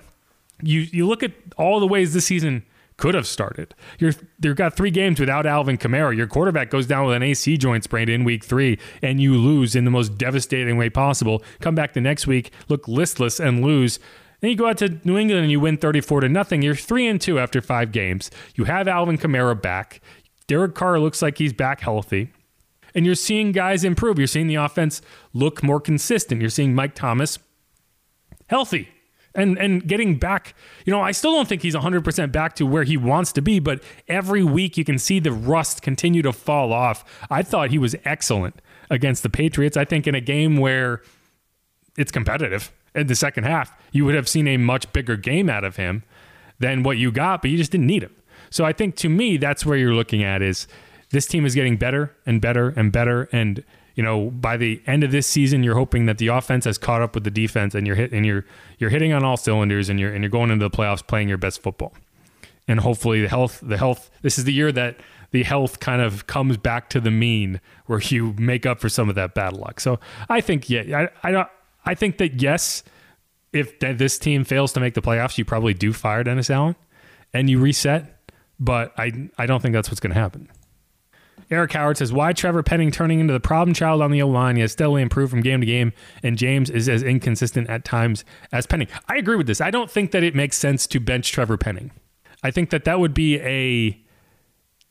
you 0.62 0.80
you 0.80 1.06
look 1.06 1.22
at 1.22 1.32
all 1.56 1.80
the 1.80 1.86
ways 1.86 2.14
this 2.14 2.26
season 2.26 2.62
could 3.02 3.16
have 3.16 3.26
started. 3.26 3.74
You're 3.98 4.12
you've 4.40 4.54
got 4.54 4.76
three 4.76 4.92
games 4.92 5.18
without 5.18 5.44
Alvin 5.44 5.76
Kamara. 5.76 6.16
Your 6.16 6.28
quarterback 6.28 6.70
goes 6.70 6.86
down 6.86 7.04
with 7.04 7.16
an 7.16 7.22
AC 7.24 7.56
joint 7.56 7.82
sprain 7.82 8.08
in 8.08 8.22
week 8.22 8.44
three, 8.44 8.78
and 9.02 9.20
you 9.20 9.36
lose 9.36 9.74
in 9.74 9.84
the 9.84 9.90
most 9.90 10.16
devastating 10.16 10.76
way 10.76 10.88
possible. 10.88 11.42
Come 11.60 11.74
back 11.74 11.94
the 11.94 12.00
next 12.00 12.28
week, 12.28 12.52
look 12.68 12.86
listless, 12.86 13.40
and 13.40 13.60
lose. 13.60 13.98
Then 14.40 14.50
you 14.50 14.56
go 14.56 14.68
out 14.68 14.78
to 14.78 15.00
New 15.02 15.18
England 15.18 15.42
and 15.42 15.50
you 15.50 15.58
win 15.58 15.78
34 15.78 16.20
to 16.20 16.28
nothing. 16.28 16.62
You're 16.62 16.76
3 16.76 17.08
and 17.08 17.20
2 17.20 17.40
after 17.40 17.60
5 17.60 17.90
games. 17.90 18.30
You 18.54 18.66
have 18.66 18.86
Alvin 18.86 19.18
Kamara 19.18 19.60
back. 19.60 20.00
Derek 20.46 20.76
Carr 20.76 21.00
looks 21.00 21.22
like 21.22 21.38
he's 21.38 21.52
back 21.52 21.80
healthy. 21.80 22.30
And 22.94 23.04
you're 23.04 23.16
seeing 23.16 23.50
guys 23.50 23.82
improve. 23.82 24.16
You're 24.16 24.28
seeing 24.28 24.46
the 24.46 24.54
offense 24.54 25.02
look 25.32 25.60
more 25.60 25.80
consistent. 25.80 26.40
You're 26.40 26.50
seeing 26.50 26.72
Mike 26.72 26.94
Thomas 26.94 27.40
healthy 28.46 28.90
and 29.34 29.58
and 29.58 29.86
getting 29.86 30.18
back. 30.18 30.54
You 30.84 30.92
know, 30.92 31.00
I 31.00 31.12
still 31.12 31.32
don't 31.32 31.48
think 31.48 31.62
he's 31.62 31.74
100% 31.74 32.32
back 32.32 32.54
to 32.56 32.66
where 32.66 32.84
he 32.84 32.96
wants 32.96 33.32
to 33.32 33.42
be, 33.42 33.58
but 33.58 33.82
every 34.08 34.44
week 34.44 34.76
you 34.76 34.84
can 34.84 34.98
see 34.98 35.18
the 35.18 35.32
rust 35.32 35.82
continue 35.82 36.22
to 36.22 36.32
fall 36.32 36.72
off. 36.72 37.04
I 37.30 37.42
thought 37.42 37.70
he 37.70 37.78
was 37.78 37.96
excellent 38.04 38.60
against 38.90 39.22
the 39.22 39.30
Patriots. 39.30 39.76
I 39.76 39.84
think 39.84 40.06
in 40.06 40.14
a 40.14 40.20
game 40.20 40.56
where 40.56 41.02
it's 41.96 42.12
competitive 42.12 42.72
in 42.94 43.06
the 43.06 43.14
second 43.14 43.44
half, 43.44 43.72
you 43.90 44.04
would 44.04 44.14
have 44.14 44.28
seen 44.28 44.46
a 44.48 44.56
much 44.56 44.92
bigger 44.92 45.16
game 45.16 45.48
out 45.48 45.64
of 45.64 45.76
him 45.76 46.02
than 46.58 46.82
what 46.82 46.98
you 46.98 47.10
got, 47.10 47.42
but 47.42 47.50
you 47.50 47.56
just 47.56 47.72
didn't 47.72 47.86
need 47.86 48.02
him. 48.02 48.14
So 48.50 48.64
I 48.64 48.72
think 48.72 48.96
to 48.96 49.08
me, 49.08 49.38
that's 49.38 49.64
where 49.64 49.76
you're 49.78 49.94
looking 49.94 50.22
at 50.22 50.42
is 50.42 50.66
this 51.10 51.26
team 51.26 51.46
is 51.46 51.54
getting 51.54 51.76
better 51.76 52.14
and 52.26 52.40
better 52.40 52.68
and 52.70 52.92
better. 52.92 53.28
And, 53.32 53.64
you 53.94 54.02
know, 54.02 54.30
by 54.30 54.56
the 54.56 54.80
end 54.86 55.04
of 55.04 55.10
this 55.10 55.26
season, 55.26 55.62
you're 55.62 55.74
hoping 55.74 56.06
that 56.06 56.18
the 56.18 56.28
offense 56.28 56.64
has 56.64 56.78
caught 56.78 57.02
up 57.02 57.14
with 57.14 57.24
the 57.24 57.30
defense 57.30 57.74
and 57.74 57.86
you're 57.86 57.96
hit 57.96 58.12
and 58.12 58.24
you're 58.24 58.44
you're 58.78 58.90
hitting 58.90 59.12
on 59.12 59.24
all 59.24 59.36
cylinders 59.36 59.88
and 59.88 60.00
you're 60.00 60.12
and 60.12 60.22
you're 60.22 60.30
going 60.30 60.50
into 60.50 60.68
the 60.68 60.74
playoffs 60.74 61.06
playing 61.06 61.28
your 61.28 61.38
best 61.38 61.62
football. 61.62 61.94
And 62.68 62.80
hopefully 62.80 63.20
the 63.20 63.28
health 63.28 63.60
the 63.62 63.76
health 63.76 64.10
this 64.22 64.38
is 64.38 64.44
the 64.44 64.52
year 64.52 64.72
that 64.72 64.96
the 65.30 65.42
health 65.42 65.80
kind 65.80 66.00
of 66.00 66.26
comes 66.26 66.56
back 66.56 66.88
to 66.90 67.00
the 67.00 67.10
mean 67.10 67.60
where 67.86 68.00
you 68.00 68.34
make 68.38 68.64
up 68.64 68.80
for 68.80 68.88
some 68.88 69.08
of 69.08 69.14
that 69.14 69.34
bad 69.34 69.54
luck. 69.54 69.80
So 69.80 69.98
I 70.28 70.40
think 70.40 70.70
yeah, 70.70 71.08
I 71.22 71.32
I 71.32 71.46
I 71.84 71.94
think 71.94 72.18
that 72.18 72.40
yes, 72.40 72.82
if 73.52 73.78
this 73.80 74.18
team 74.18 74.44
fails 74.44 74.72
to 74.74 74.80
make 74.80 74.94
the 74.94 75.02
playoffs, 75.02 75.36
you 75.36 75.44
probably 75.44 75.74
do 75.74 75.92
fire 75.92 76.22
Dennis 76.24 76.48
Allen 76.48 76.76
and 77.34 77.50
you 77.50 77.58
reset. 77.58 78.18
But 78.58 78.92
I 78.96 79.28
I 79.36 79.46
don't 79.46 79.60
think 79.60 79.74
that's 79.74 79.90
what's 79.90 80.00
going 80.00 80.14
to 80.14 80.20
happen. 80.20 80.48
Eric 81.50 81.72
Howard 81.72 81.98
says, 81.98 82.12
Why 82.12 82.32
Trevor 82.32 82.62
Penning 82.62 82.90
turning 82.90 83.20
into 83.20 83.32
the 83.32 83.40
problem 83.40 83.74
child 83.74 84.00
on 84.00 84.10
the 84.10 84.22
O 84.22 84.28
line? 84.28 84.56
He 84.56 84.62
has 84.62 84.72
steadily 84.72 85.02
improved 85.02 85.30
from 85.30 85.42
game 85.42 85.60
to 85.60 85.66
game, 85.66 85.92
and 86.22 86.38
James 86.38 86.70
is 86.70 86.88
as 86.88 87.02
inconsistent 87.02 87.68
at 87.68 87.84
times 87.84 88.24
as 88.52 88.66
Penning. 88.66 88.88
I 89.08 89.16
agree 89.16 89.36
with 89.36 89.46
this. 89.46 89.60
I 89.60 89.70
don't 89.70 89.90
think 89.90 90.12
that 90.12 90.22
it 90.22 90.34
makes 90.34 90.56
sense 90.56 90.86
to 90.86 91.00
bench 91.00 91.30
Trevor 91.30 91.58
Penning. 91.58 91.90
I 92.42 92.50
think 92.50 92.70
that 92.70 92.84
that 92.84 92.98
would 92.98 93.14
be 93.14 93.38
a 93.40 94.00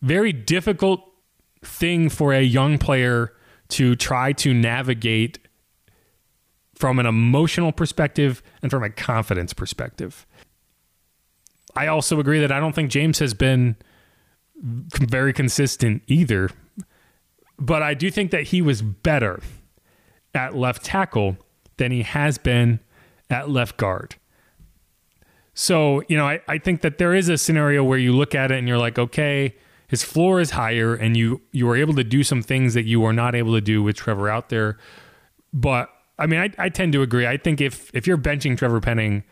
very 0.01 0.31
difficult 0.31 1.01
thing 1.63 2.09
for 2.09 2.33
a 2.33 2.41
young 2.41 2.77
player 2.77 3.33
to 3.69 3.95
try 3.95 4.33
to 4.33 4.53
navigate 4.53 5.39
from 6.75 6.99
an 6.99 7.05
emotional 7.05 7.71
perspective 7.71 8.41
and 8.61 8.71
from 8.71 8.83
a 8.83 8.89
confidence 8.89 9.53
perspective. 9.53 10.25
I 11.75 11.87
also 11.87 12.19
agree 12.19 12.39
that 12.39 12.51
I 12.51 12.59
don't 12.59 12.73
think 12.73 12.91
James 12.91 13.19
has 13.19 13.33
been 13.33 13.75
very 14.61 15.33
consistent 15.33 16.03
either. 16.07 16.49
But 17.57 17.83
I 17.83 17.93
do 17.93 18.09
think 18.09 18.31
that 18.31 18.47
he 18.47 18.61
was 18.61 18.81
better 18.81 19.41
at 20.33 20.55
left 20.55 20.83
tackle 20.83 21.37
than 21.77 21.91
he 21.91 22.03
has 22.03 22.37
been 22.37 22.79
at 23.29 23.49
left 23.49 23.77
guard. 23.77 24.15
So, 25.53 26.01
you 26.07 26.17
know, 26.17 26.27
I, 26.27 26.41
I 26.47 26.57
think 26.57 26.81
that 26.81 26.97
there 26.97 27.13
is 27.13 27.27
a 27.29 27.37
scenario 27.37 27.83
where 27.83 27.97
you 27.97 28.13
look 28.13 28.33
at 28.33 28.51
it 28.51 28.57
and 28.57 28.67
you're 28.67 28.77
like, 28.77 28.97
okay, 28.97 29.55
his 29.87 30.03
floor 30.03 30.39
is 30.39 30.51
higher, 30.51 30.95
and 30.95 31.17
you 31.17 31.41
you 31.51 31.69
are 31.69 31.75
able 31.75 31.93
to 31.95 32.03
do 32.03 32.23
some 32.23 32.41
things 32.41 32.75
that 32.75 32.85
you 32.85 33.03
are 33.03 33.11
not 33.11 33.35
able 33.35 33.53
to 33.53 33.59
do 33.59 33.83
with 33.83 33.97
Trevor 33.97 34.29
out 34.29 34.47
there. 34.47 34.77
But 35.51 35.89
I 36.17 36.27
mean, 36.27 36.39
I, 36.39 36.49
I 36.57 36.69
tend 36.69 36.93
to 36.93 37.01
agree. 37.01 37.27
I 37.27 37.35
think 37.35 37.59
if 37.59 37.91
if 37.93 38.07
you're 38.07 38.17
benching 38.17 38.57
Trevor 38.57 38.79
Penning 38.79 39.25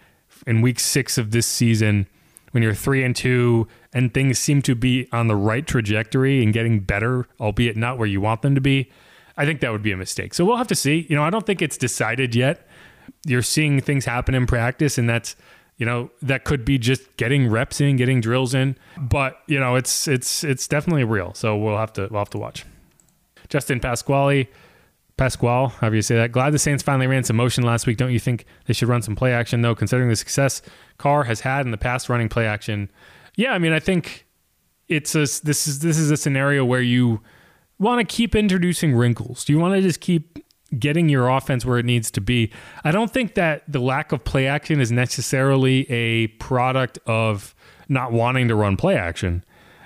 in 0.45 0.61
week 0.61 0.81
six 0.81 1.17
of 1.17 1.31
this 1.31 1.47
season, 1.47 2.07
when 2.51 2.63
you're 2.63 2.73
three 2.73 3.03
and 3.03 3.15
two, 3.15 3.67
and 3.93 4.13
things 4.13 4.39
seem 4.39 4.61
to 4.63 4.75
be 4.75 5.07
on 5.11 5.27
the 5.27 5.35
right 5.35 5.65
trajectory 5.65 6.43
and 6.43 6.53
getting 6.53 6.79
better, 6.79 7.27
albeit 7.39 7.77
not 7.77 7.97
where 7.97 8.07
you 8.07 8.21
want 8.21 8.41
them 8.41 8.55
to 8.55 8.61
be, 8.61 8.89
I 9.37 9.45
think 9.45 9.61
that 9.61 9.71
would 9.71 9.83
be 9.83 9.91
a 9.91 9.97
mistake. 9.97 10.33
So 10.33 10.45
we'll 10.45 10.57
have 10.57 10.67
to 10.67 10.75
see. 10.75 11.05
You 11.09 11.15
know, 11.15 11.23
I 11.23 11.29
don't 11.29 11.45
think 11.45 11.61
it's 11.61 11.77
decided 11.77 12.35
yet. 12.35 12.67
You're 13.25 13.41
seeing 13.41 13.79
things 13.81 14.05
happen 14.05 14.35
in 14.35 14.45
practice, 14.45 14.97
and 14.97 15.09
that's 15.09 15.35
you 15.77 15.85
know 15.85 16.11
that 16.21 16.43
could 16.43 16.65
be 16.65 16.77
just 16.77 17.15
getting 17.17 17.49
reps 17.49 17.79
in, 17.79 17.95
getting 17.95 18.21
drills 18.21 18.53
in. 18.53 18.75
But 18.97 19.39
you 19.47 19.59
know, 19.59 19.75
it's 19.75 20.07
it's 20.07 20.43
it's 20.43 20.67
definitely 20.67 21.05
real. 21.05 21.33
So 21.33 21.57
we'll 21.57 21.77
have 21.77 21.93
to 21.93 22.07
we'll 22.11 22.19
have 22.19 22.29
to 22.31 22.37
watch. 22.37 22.65
Justin 23.47 23.79
Pasquale. 23.79 24.47
Pasquale, 25.19 25.67
however 25.67 25.97
you 25.97 26.01
say 26.01 26.15
that. 26.15 26.31
Glad 26.31 26.51
the 26.51 26.59
Saints 26.59 26.81
finally 26.81 27.05
ran 27.05 27.25
some 27.25 27.35
motion 27.35 27.65
last 27.65 27.85
week. 27.85 27.97
Don't 27.97 28.13
you 28.13 28.19
think 28.19 28.45
they 28.65 28.73
should 28.73 28.87
run 28.87 29.01
some 29.01 29.17
play 29.17 29.33
action 29.33 29.61
though, 29.61 29.75
considering 29.75 30.07
the 30.07 30.15
success 30.15 30.61
Carr 30.97 31.25
has 31.25 31.41
had 31.41 31.65
in 31.65 31.71
the 31.71 31.77
past 31.77 32.07
running 32.07 32.29
play 32.29 32.47
action? 32.47 32.89
Yeah, 33.35 33.51
I 33.51 33.59
mean, 33.59 33.73
I 33.73 33.79
think 33.79 34.25
it's 34.87 35.15
a 35.15 35.19
this 35.19 35.67
is 35.67 35.79
this 35.79 35.97
is 35.97 36.09
a 36.09 36.17
scenario 36.17 36.63
where 36.63 36.81
you 36.81 37.21
want 37.77 37.99
to 37.99 38.15
keep 38.15 38.33
introducing 38.33 38.95
wrinkles. 38.95 39.43
Do 39.43 39.51
you 39.51 39.59
want 39.59 39.75
to 39.75 39.81
just 39.81 39.99
keep 39.99 40.39
getting 40.77 41.09
your 41.09 41.27
offense 41.27 41.65
where 41.65 41.77
it 41.77 41.85
needs 41.85 42.09
to 42.11 42.21
be? 42.21 42.49
I 42.85 42.91
don't 42.91 43.11
think 43.11 43.35
that 43.35 43.63
the 43.67 43.79
lack 43.79 44.13
of 44.13 44.23
play 44.23 44.47
action 44.47 44.79
is 44.79 44.89
necessarily 44.89 45.89
a 45.91 46.27
product 46.27 46.97
of 47.05 47.53
not 47.89 48.13
wanting 48.13 48.47
to 48.47 48.55
run 48.55 48.77
play 48.77 48.95
action. 48.95 49.43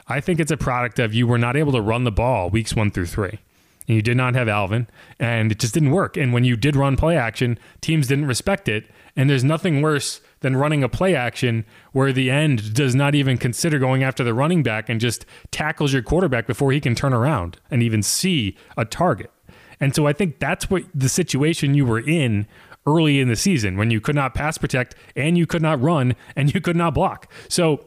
I 0.08 0.20
think 0.20 0.40
it's 0.40 0.52
a 0.52 0.58
product 0.58 1.00
of 1.00 1.14
you 1.14 1.26
were 1.26 1.40
not 1.40 1.58
able 1.58 1.72
to 1.72 1.82
run 1.82 2.04
the 2.04 2.12
ball 2.12 2.52
weeks 2.52 2.76
one 2.76 2.92
through 2.92 3.08
three. 3.08 3.40
And 3.88 3.96
you 3.96 4.02
did 4.02 4.18
not 4.18 4.36
have 4.36 4.48
Alvin, 4.48 4.88
and 5.20 5.52
it 5.52 5.60
just 5.60 5.74
didn't 5.74 5.92
work. 5.92 6.16
And 6.16 6.34
when 6.34 6.44
you 6.44 6.56
did 6.56 6.76
run 6.76 6.96
play 6.96 7.18
action, 7.18 7.60
teams 7.82 8.08
didn't 8.08 8.28
respect 8.28 8.70
it. 8.70 8.86
And 9.16 9.30
there's 9.30 9.44
nothing 9.44 9.82
worse 9.82 10.22
than 10.40 10.56
running 10.56 10.84
a 10.84 10.90
play 10.90 11.16
action 11.16 11.66
where 11.92 12.12
the 12.12 12.32
end 12.32 12.74
does 12.74 12.96
not 12.96 13.14
even 13.14 13.38
consider 13.38 13.80
going 13.80 14.04
after 14.04 14.24
the 14.24 14.34
running 14.34 14.64
back 14.64 14.90
and 14.90 15.00
just 15.00 15.26
tackles 15.52 15.94
your 15.94 16.02
quarterback 16.02 16.48
before 16.48 16.72
he 16.72 16.80
can 16.80 16.96
turn 16.96 17.14
around 17.14 17.60
and 17.70 17.84
even 17.84 18.02
see 18.02 18.58
a 18.76 18.86
target. 18.86 19.32
And 19.80 19.94
so 19.94 20.08
I 20.08 20.14
think 20.14 20.40
that's 20.40 20.70
what 20.70 20.84
the 20.96 21.10
situation 21.10 21.74
you 21.74 21.86
were 21.86 22.00
in 22.00 22.48
early 22.86 23.20
in 23.20 23.28
the 23.28 23.36
season 23.36 23.78
when 23.78 23.92
you 23.92 24.02
could 24.02 24.16
not 24.16 24.34
pass 24.34 24.58
protect 24.58 24.96
and 25.16 25.38
you 25.38 25.46
could 25.46 25.62
not 25.62 25.82
run 25.82 26.16
and 26.36 26.54
you 26.54 26.62
could 26.62 26.76
not 26.76 26.94
block. 26.94 27.32
So 27.50 27.86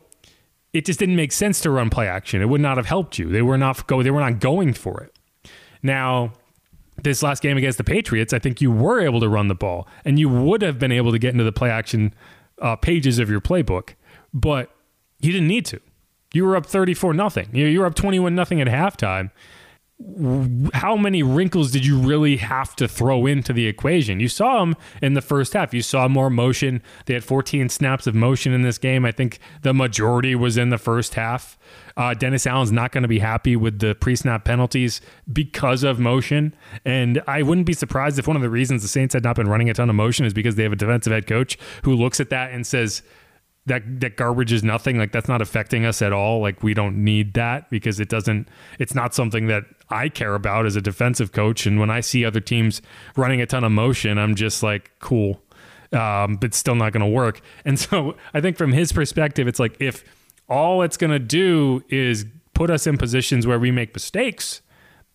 it 0.72 0.84
just 0.84 0.98
didn't 0.98 1.16
make 1.16 1.32
sense 1.32 1.60
to 1.60 1.70
run 1.70 1.90
play 1.90 2.06
action. 2.06 2.42
It 2.42 2.46
would 2.46 2.60
not 2.60 2.76
have 2.76 2.86
helped 2.86 3.18
you. 3.18 3.28
They 3.28 3.42
were 3.42 3.58
not 3.58 3.86
go 3.86 4.02
they 4.02 4.10
were 4.10 4.20
not 4.20 4.40
going 4.40 4.74
for 4.74 5.00
it. 5.02 5.15
Now, 5.86 6.32
this 7.02 7.22
last 7.22 7.42
game 7.42 7.56
against 7.56 7.78
the 7.78 7.84
Patriots, 7.84 8.32
I 8.32 8.38
think 8.38 8.60
you 8.60 8.70
were 8.72 9.00
able 9.00 9.20
to 9.20 9.28
run 9.28 9.48
the 9.48 9.54
ball 9.54 9.86
and 10.04 10.18
you 10.18 10.28
would 10.28 10.62
have 10.62 10.78
been 10.78 10.92
able 10.92 11.12
to 11.12 11.18
get 11.18 11.32
into 11.32 11.44
the 11.44 11.52
play 11.52 11.70
action 11.70 12.12
uh, 12.60 12.76
pages 12.76 13.18
of 13.18 13.30
your 13.30 13.40
playbook, 13.40 13.94
but 14.34 14.70
you 15.20 15.32
didn't 15.32 15.48
need 15.48 15.64
to. 15.66 15.80
You 16.34 16.44
were 16.44 16.56
up 16.56 16.66
34 16.66 17.14
nothing. 17.14 17.54
You 17.54 17.80
were 17.80 17.86
up 17.86 17.94
21 17.94 18.34
nothing 18.34 18.60
at 18.60 18.66
halftime. 18.66 19.30
How 20.74 20.94
many 20.94 21.22
wrinkles 21.22 21.70
did 21.70 21.86
you 21.86 21.98
really 21.98 22.36
have 22.36 22.76
to 22.76 22.86
throw 22.86 23.24
into 23.24 23.54
the 23.54 23.66
equation? 23.66 24.20
You 24.20 24.28
saw 24.28 24.60
them 24.60 24.76
in 25.00 25.14
the 25.14 25.22
first 25.22 25.54
half. 25.54 25.72
You 25.72 25.80
saw 25.80 26.06
more 26.06 26.28
motion. 26.28 26.82
They 27.06 27.14
had 27.14 27.24
14 27.24 27.70
snaps 27.70 28.06
of 28.06 28.14
motion 28.14 28.52
in 28.52 28.60
this 28.60 28.76
game. 28.76 29.06
I 29.06 29.12
think 29.12 29.38
the 29.62 29.72
majority 29.72 30.34
was 30.34 30.58
in 30.58 30.68
the 30.68 30.76
first 30.76 31.14
half. 31.14 31.58
Uh, 31.96 32.12
Dennis 32.12 32.46
Allen's 32.46 32.72
not 32.72 32.92
going 32.92 33.02
to 33.02 33.08
be 33.08 33.20
happy 33.20 33.56
with 33.56 33.78
the 33.78 33.94
pre 33.94 34.14
snap 34.16 34.44
penalties 34.44 35.00
because 35.32 35.82
of 35.82 35.98
motion. 35.98 36.54
And 36.84 37.22
I 37.26 37.40
wouldn't 37.40 37.66
be 37.66 37.72
surprised 37.72 38.18
if 38.18 38.26
one 38.26 38.36
of 38.36 38.42
the 38.42 38.50
reasons 38.50 38.82
the 38.82 38.88
Saints 38.88 39.14
had 39.14 39.24
not 39.24 39.36
been 39.36 39.48
running 39.48 39.70
a 39.70 39.74
ton 39.74 39.88
of 39.88 39.96
motion 39.96 40.26
is 40.26 40.34
because 40.34 40.56
they 40.56 40.62
have 40.64 40.72
a 40.72 40.76
defensive 40.76 41.12
head 41.12 41.26
coach 41.26 41.58
who 41.84 41.94
looks 41.94 42.20
at 42.20 42.28
that 42.28 42.52
and 42.52 42.66
says, 42.66 43.02
that 43.66 43.82
that 44.00 44.16
garbage 44.16 44.52
is 44.52 44.62
nothing 44.62 44.96
like 44.96 45.12
that's 45.12 45.28
not 45.28 45.42
affecting 45.42 45.84
us 45.84 46.00
at 46.00 46.12
all 46.12 46.40
like 46.40 46.62
we 46.62 46.72
don't 46.72 46.96
need 46.96 47.34
that 47.34 47.68
because 47.68 48.00
it 48.00 48.08
doesn't 48.08 48.48
it's 48.78 48.94
not 48.94 49.12
something 49.12 49.48
that 49.48 49.64
I 49.88 50.08
care 50.08 50.34
about 50.34 50.66
as 50.66 50.76
a 50.76 50.80
defensive 50.80 51.32
coach 51.32 51.66
and 51.66 51.78
when 51.78 51.90
I 51.90 52.00
see 52.00 52.24
other 52.24 52.40
teams 52.40 52.82
running 53.16 53.40
a 53.40 53.46
ton 53.46 53.64
of 53.64 53.72
motion 53.72 54.18
I'm 54.18 54.34
just 54.34 54.62
like 54.62 54.90
cool 54.98 55.42
um, 55.92 56.36
but 56.36 56.52
still 56.54 56.74
not 56.74 56.92
going 56.92 57.00
to 57.00 57.06
work 57.06 57.40
and 57.64 57.78
so 57.78 58.16
I 58.34 58.40
think 58.40 58.56
from 58.56 58.72
his 58.72 58.92
perspective 58.92 59.48
it's 59.48 59.60
like 59.60 59.76
if 59.80 60.04
all 60.48 60.82
it's 60.82 60.96
going 60.96 61.10
to 61.10 61.18
do 61.18 61.82
is 61.88 62.26
put 62.56 62.70
us 62.70 62.86
in 62.86 62.96
positions 62.96 63.46
where 63.46 63.58
we 63.58 63.70
make 63.70 63.94
mistakes, 63.94 64.62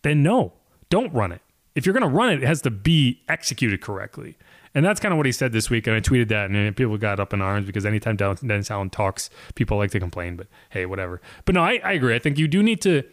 then 0.04 0.22
no, 0.22 0.54
don't 0.90 1.12
run 1.14 1.32
it. 1.32 1.42
If 1.74 1.86
you're 1.86 1.94
going 1.94 2.10
to 2.10 2.16
run 2.16 2.32
it, 2.32 2.44
it 2.44 2.48
has 2.48 2.62
to 2.64 2.70
be 2.70 3.22
executed 3.28 3.82
correctly. 3.82 4.38
And 4.76 4.86
that's 4.86 5.00
kind 5.00 5.12
of 5.12 5.18
what 5.18 5.26
he 5.26 5.32
said 5.32 5.52
this 5.52 5.70
week. 5.70 5.88
And 5.88 5.96
I 5.96 6.00
tweeted 6.00 6.30
that, 6.30 6.50
and 6.50 6.76
people 6.78 6.98
got 6.98 7.20
up 7.20 7.34
in 7.34 7.42
arms 7.42 7.66
because 7.66 7.86
anytime 7.86 8.16
Dennis 8.16 8.72
Allen 8.72 8.90
talks, 8.90 9.30
people 9.56 9.78
like 9.78 9.92
to 9.92 10.00
complain. 10.00 10.36
But 10.36 10.48
hey, 10.70 10.86
whatever. 10.86 11.22
But 11.46 11.56
no, 11.56 11.62
I, 11.62 11.82
I 11.84 11.94
agree. 11.94 12.16
I 12.16 12.20
think 12.20 12.38
you 12.38 12.48
do 12.48 12.62
need 12.64 12.82
to. 12.84 13.04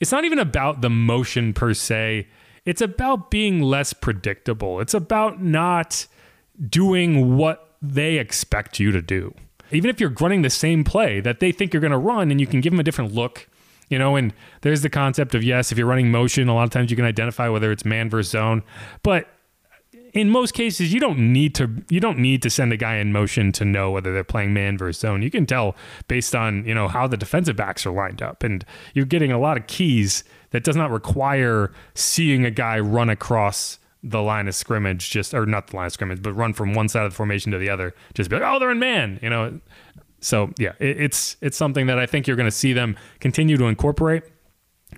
It's 0.00 0.12
not 0.12 0.24
even 0.24 0.38
about 0.38 0.80
the 0.80 0.90
motion 0.90 1.52
per 1.52 1.74
se. 1.74 2.26
It's 2.64 2.80
about 2.80 3.30
being 3.30 3.62
less 3.62 3.92
predictable. 3.92 4.80
It's 4.80 4.94
about 4.94 5.42
not 5.42 6.06
doing 6.68 7.36
what 7.36 7.76
they 7.80 8.18
expect 8.18 8.80
you 8.80 8.92
to 8.92 9.00
do 9.00 9.34
even 9.70 9.90
if 9.90 10.00
you're 10.00 10.14
running 10.20 10.42
the 10.42 10.50
same 10.50 10.84
play 10.84 11.20
that 11.20 11.40
they 11.40 11.52
think 11.52 11.72
you're 11.72 11.80
going 11.80 11.92
to 11.92 11.98
run 11.98 12.30
and 12.30 12.40
you 12.40 12.46
can 12.46 12.60
give 12.60 12.72
them 12.72 12.80
a 12.80 12.82
different 12.82 13.14
look, 13.14 13.48
you 13.88 13.98
know, 13.98 14.16
and 14.16 14.32
there's 14.62 14.82
the 14.82 14.90
concept 14.90 15.34
of 15.34 15.42
yes, 15.42 15.72
if 15.72 15.78
you're 15.78 15.86
running 15.86 16.10
motion, 16.10 16.48
a 16.48 16.54
lot 16.54 16.64
of 16.64 16.70
times 16.70 16.90
you 16.90 16.96
can 16.96 17.04
identify 17.04 17.48
whether 17.48 17.70
it's 17.70 17.84
man 17.84 18.08
versus 18.08 18.30
zone, 18.30 18.62
but 19.02 19.28
in 20.18 20.30
most 20.30 20.52
cases 20.52 20.92
you 20.92 20.98
don't 20.98 21.18
need 21.18 21.54
to 21.54 21.70
you 21.88 22.00
don't 22.00 22.18
need 22.18 22.42
to 22.42 22.50
send 22.50 22.72
a 22.72 22.76
guy 22.76 22.96
in 22.96 23.12
motion 23.12 23.52
to 23.52 23.64
know 23.64 23.92
whether 23.92 24.12
they're 24.12 24.24
playing 24.24 24.52
man 24.52 24.76
versus 24.76 25.00
zone. 25.00 25.22
You 25.22 25.30
can 25.30 25.46
tell 25.46 25.76
based 26.08 26.34
on, 26.34 26.64
you 26.64 26.74
know, 26.74 26.88
how 26.88 27.06
the 27.06 27.16
defensive 27.16 27.54
backs 27.54 27.86
are 27.86 27.92
lined 27.92 28.20
up 28.20 28.42
and 28.42 28.64
you're 28.94 29.04
getting 29.04 29.30
a 29.30 29.38
lot 29.38 29.56
of 29.56 29.68
keys 29.68 30.24
that 30.50 30.64
does 30.64 30.74
not 30.74 30.90
require 30.90 31.72
seeing 31.94 32.44
a 32.44 32.50
guy 32.50 32.80
run 32.80 33.08
across 33.08 33.78
the 34.02 34.20
line 34.20 34.48
of 34.48 34.56
scrimmage, 34.56 35.08
just 35.10 35.34
or 35.34 35.46
not 35.46 35.68
the 35.68 35.76
line 35.76 35.86
of 35.86 35.92
scrimmage, 35.92 36.20
but 36.20 36.32
run 36.32 36.52
from 36.52 36.74
one 36.74 36.88
side 36.88 37.04
of 37.04 37.12
the 37.12 37.16
formation 37.16 37.52
to 37.52 37.58
the 37.58 37.70
other. 37.70 37.94
Just 38.14 38.28
be 38.28 38.36
like, 38.36 38.44
oh, 38.44 38.58
they're 38.58 38.72
in 38.72 38.80
man, 38.80 39.20
you 39.22 39.30
know. 39.30 39.60
So 40.20 40.50
yeah, 40.58 40.72
it, 40.80 41.00
it's 41.00 41.36
it's 41.40 41.56
something 41.56 41.86
that 41.86 41.98
I 42.00 42.06
think 42.06 42.26
you're 42.26 42.36
going 42.36 42.48
to 42.48 42.50
see 42.50 42.72
them 42.72 42.96
continue 43.20 43.56
to 43.56 43.66
incorporate. 43.66 44.24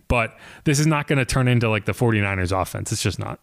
But 0.08 0.34
this 0.64 0.78
is 0.78 0.86
not 0.86 1.08
going 1.08 1.18
to 1.18 1.26
turn 1.26 1.46
into 1.46 1.68
like 1.68 1.84
the 1.84 1.92
49ers 1.92 2.58
offense. 2.58 2.90
It's 2.90 3.02
just 3.02 3.18
not. 3.18 3.38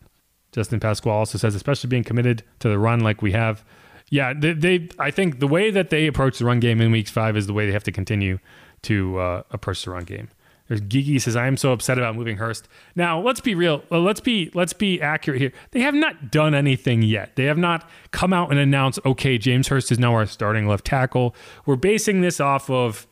Justin 0.58 0.80
Pasquale 0.80 1.14
also 1.16 1.38
says, 1.38 1.54
especially 1.54 1.88
being 1.88 2.04
committed 2.04 2.42
to 2.58 2.68
the 2.68 2.80
run 2.80 3.02
like 3.02 3.22
we 3.22 3.32
have. 3.32 3.64
Yeah, 4.10 4.34
they, 4.36 4.54
they 4.54 4.90
I 4.98 5.12
think 5.12 5.40
the 5.40 5.46
way 5.46 5.70
that 5.70 5.92
they 5.92 6.08
approach 6.08 6.40
the 6.40 6.46
run 6.46 6.60
game 6.60 6.82
in 6.82 6.92
weeks 6.92 7.12
five 7.12 7.38
is 7.38 7.46
the 7.46 7.54
way 7.54 7.68
they 7.68 7.74
have 7.74 7.84
to 7.84 7.92
continue 7.92 8.40
to 8.82 9.20
uh, 9.20 9.44
approach 9.52 9.86
the 9.86 9.92
run 9.92 10.04
game. 10.04 10.30
There's 10.68 10.82
Gigi 10.82 11.20
says 11.20 11.36
I 11.36 11.46
am 11.46 11.58
so 11.58 11.74
upset 11.74 12.00
about 12.00 12.16
moving 12.16 12.38
Hurst. 12.38 12.68
Now 12.96 13.22
let's 13.22 13.40
be 13.40 13.54
real. 13.54 13.84
Let's 13.92 14.20
be 14.20 14.50
let's 14.56 14.74
be 14.74 15.00
accurate 15.00 15.40
here. 15.40 15.54
They 15.70 15.82
have 15.82 15.94
not 15.94 16.32
done 16.32 16.56
anything 16.56 17.04
yet. 17.04 17.36
They 17.36 17.46
have 17.46 17.60
not 17.60 17.88
come 18.10 18.34
out 18.34 18.50
and 18.50 18.60
announced, 18.60 18.98
okay, 19.06 19.38
James 19.38 19.68
Hurst 19.68 19.92
is 19.92 20.00
now 20.00 20.16
our 20.16 20.26
starting 20.26 20.68
left 20.68 20.86
tackle. 20.86 21.36
We're 21.68 21.76
basing 21.76 22.22
this 22.22 22.40
off 22.40 22.68
of 22.72 23.06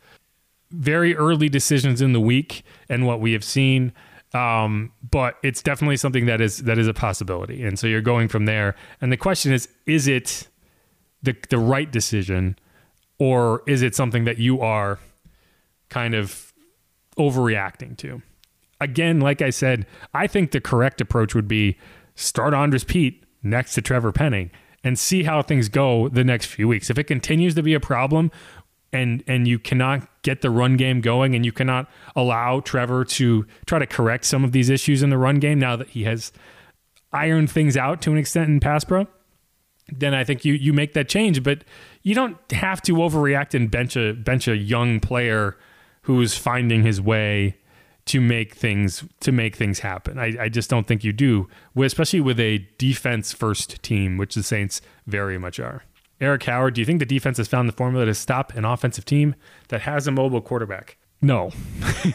very 0.72 1.14
early 1.14 1.48
decisions 1.48 2.02
in 2.02 2.12
the 2.12 2.20
week 2.20 2.64
and 2.88 3.06
what 3.06 3.20
we 3.20 3.34
have 3.34 3.44
seen. 3.44 3.92
Um, 4.36 4.92
but 5.10 5.36
it's 5.42 5.62
definitely 5.62 5.96
something 5.96 6.26
that 6.26 6.40
is 6.40 6.58
that 6.64 6.78
is 6.78 6.86
a 6.86 6.94
possibility. 6.94 7.62
And 7.62 7.78
so 7.78 7.86
you're 7.86 8.02
going 8.02 8.28
from 8.28 8.44
there. 8.44 8.74
And 9.00 9.10
the 9.10 9.16
question 9.16 9.52
is, 9.52 9.68
is 9.86 10.06
it 10.06 10.48
the 11.22 11.34
the 11.48 11.58
right 11.58 11.90
decision, 11.90 12.58
or 13.18 13.62
is 13.66 13.82
it 13.82 13.94
something 13.94 14.24
that 14.24 14.38
you 14.38 14.60
are 14.60 14.98
kind 15.88 16.14
of 16.14 16.52
overreacting 17.18 17.96
to. 17.98 18.22
Again, 18.80 19.20
like 19.20 19.40
I 19.40 19.50
said, 19.50 19.86
I 20.12 20.26
think 20.26 20.50
the 20.50 20.60
correct 20.60 21.00
approach 21.00 21.34
would 21.34 21.48
be 21.48 21.78
start 22.14 22.54
Andrus 22.54 22.84
Peat 22.84 23.24
next 23.42 23.74
to 23.74 23.82
Trevor 23.82 24.12
Penning 24.12 24.50
and 24.84 24.98
see 24.98 25.22
how 25.22 25.42
things 25.42 25.68
go 25.68 26.08
the 26.08 26.24
next 26.24 26.46
few 26.46 26.68
weeks. 26.68 26.90
If 26.90 26.98
it 26.98 27.04
continues 27.04 27.54
to 27.54 27.62
be 27.62 27.74
a 27.74 27.80
problem 27.80 28.30
and 28.92 29.22
and 29.26 29.46
you 29.46 29.58
cannot 29.58 30.08
get 30.22 30.42
the 30.42 30.50
run 30.50 30.76
game 30.76 31.00
going 31.00 31.34
and 31.34 31.44
you 31.44 31.52
cannot 31.52 31.88
allow 32.14 32.60
Trevor 32.60 33.04
to 33.04 33.46
try 33.66 33.78
to 33.78 33.86
correct 33.86 34.24
some 34.24 34.44
of 34.44 34.52
these 34.52 34.70
issues 34.70 35.02
in 35.02 35.10
the 35.10 35.18
run 35.18 35.38
game 35.38 35.58
now 35.58 35.76
that 35.76 35.88
he 35.90 36.04
has 36.04 36.32
ironed 37.12 37.50
things 37.50 37.76
out 37.76 38.02
to 38.02 38.12
an 38.12 38.18
extent 38.18 38.48
in 38.48 38.60
pass 38.60 38.84
pro, 38.84 39.06
then 39.88 40.14
I 40.14 40.24
think 40.24 40.44
you 40.44 40.54
you 40.54 40.72
make 40.72 40.94
that 40.94 41.08
change. 41.08 41.42
But 41.42 41.64
you 42.02 42.14
don't 42.14 42.38
have 42.52 42.82
to 42.82 42.94
overreact 42.94 43.54
and 43.54 43.70
bench 43.70 43.96
a 43.96 44.12
bench 44.12 44.48
a 44.48 44.56
young 44.56 45.00
player 45.00 45.56
who's 46.02 46.36
finding 46.36 46.82
his 46.82 47.00
way 47.00 47.56
to 48.06 48.20
make 48.20 48.54
things 48.54 49.04
to 49.20 49.32
make 49.32 49.56
things 49.56 49.80
happen. 49.80 50.18
I, 50.18 50.36
I 50.40 50.48
just 50.48 50.70
don't 50.70 50.86
think 50.86 51.04
you 51.04 51.12
do, 51.12 51.48
especially 51.76 52.20
with 52.20 52.38
a 52.40 52.66
defense 52.78 53.32
first 53.32 53.82
team, 53.82 54.16
which 54.16 54.34
the 54.34 54.42
Saints 54.42 54.80
very 55.06 55.38
much 55.38 55.58
are. 55.60 55.82
Eric 56.20 56.44
Howard, 56.44 56.74
do 56.74 56.80
you 56.80 56.84
think 56.84 56.98
the 56.98 57.06
defense 57.06 57.36
has 57.38 57.48
found 57.48 57.68
the 57.68 57.72
formula 57.72 58.06
to 58.06 58.14
stop 58.14 58.54
an 58.54 58.64
offensive 58.64 59.04
team 59.04 59.34
that 59.68 59.82
has 59.82 60.06
a 60.06 60.10
mobile 60.10 60.40
quarterback? 60.40 60.96
No, 61.22 61.50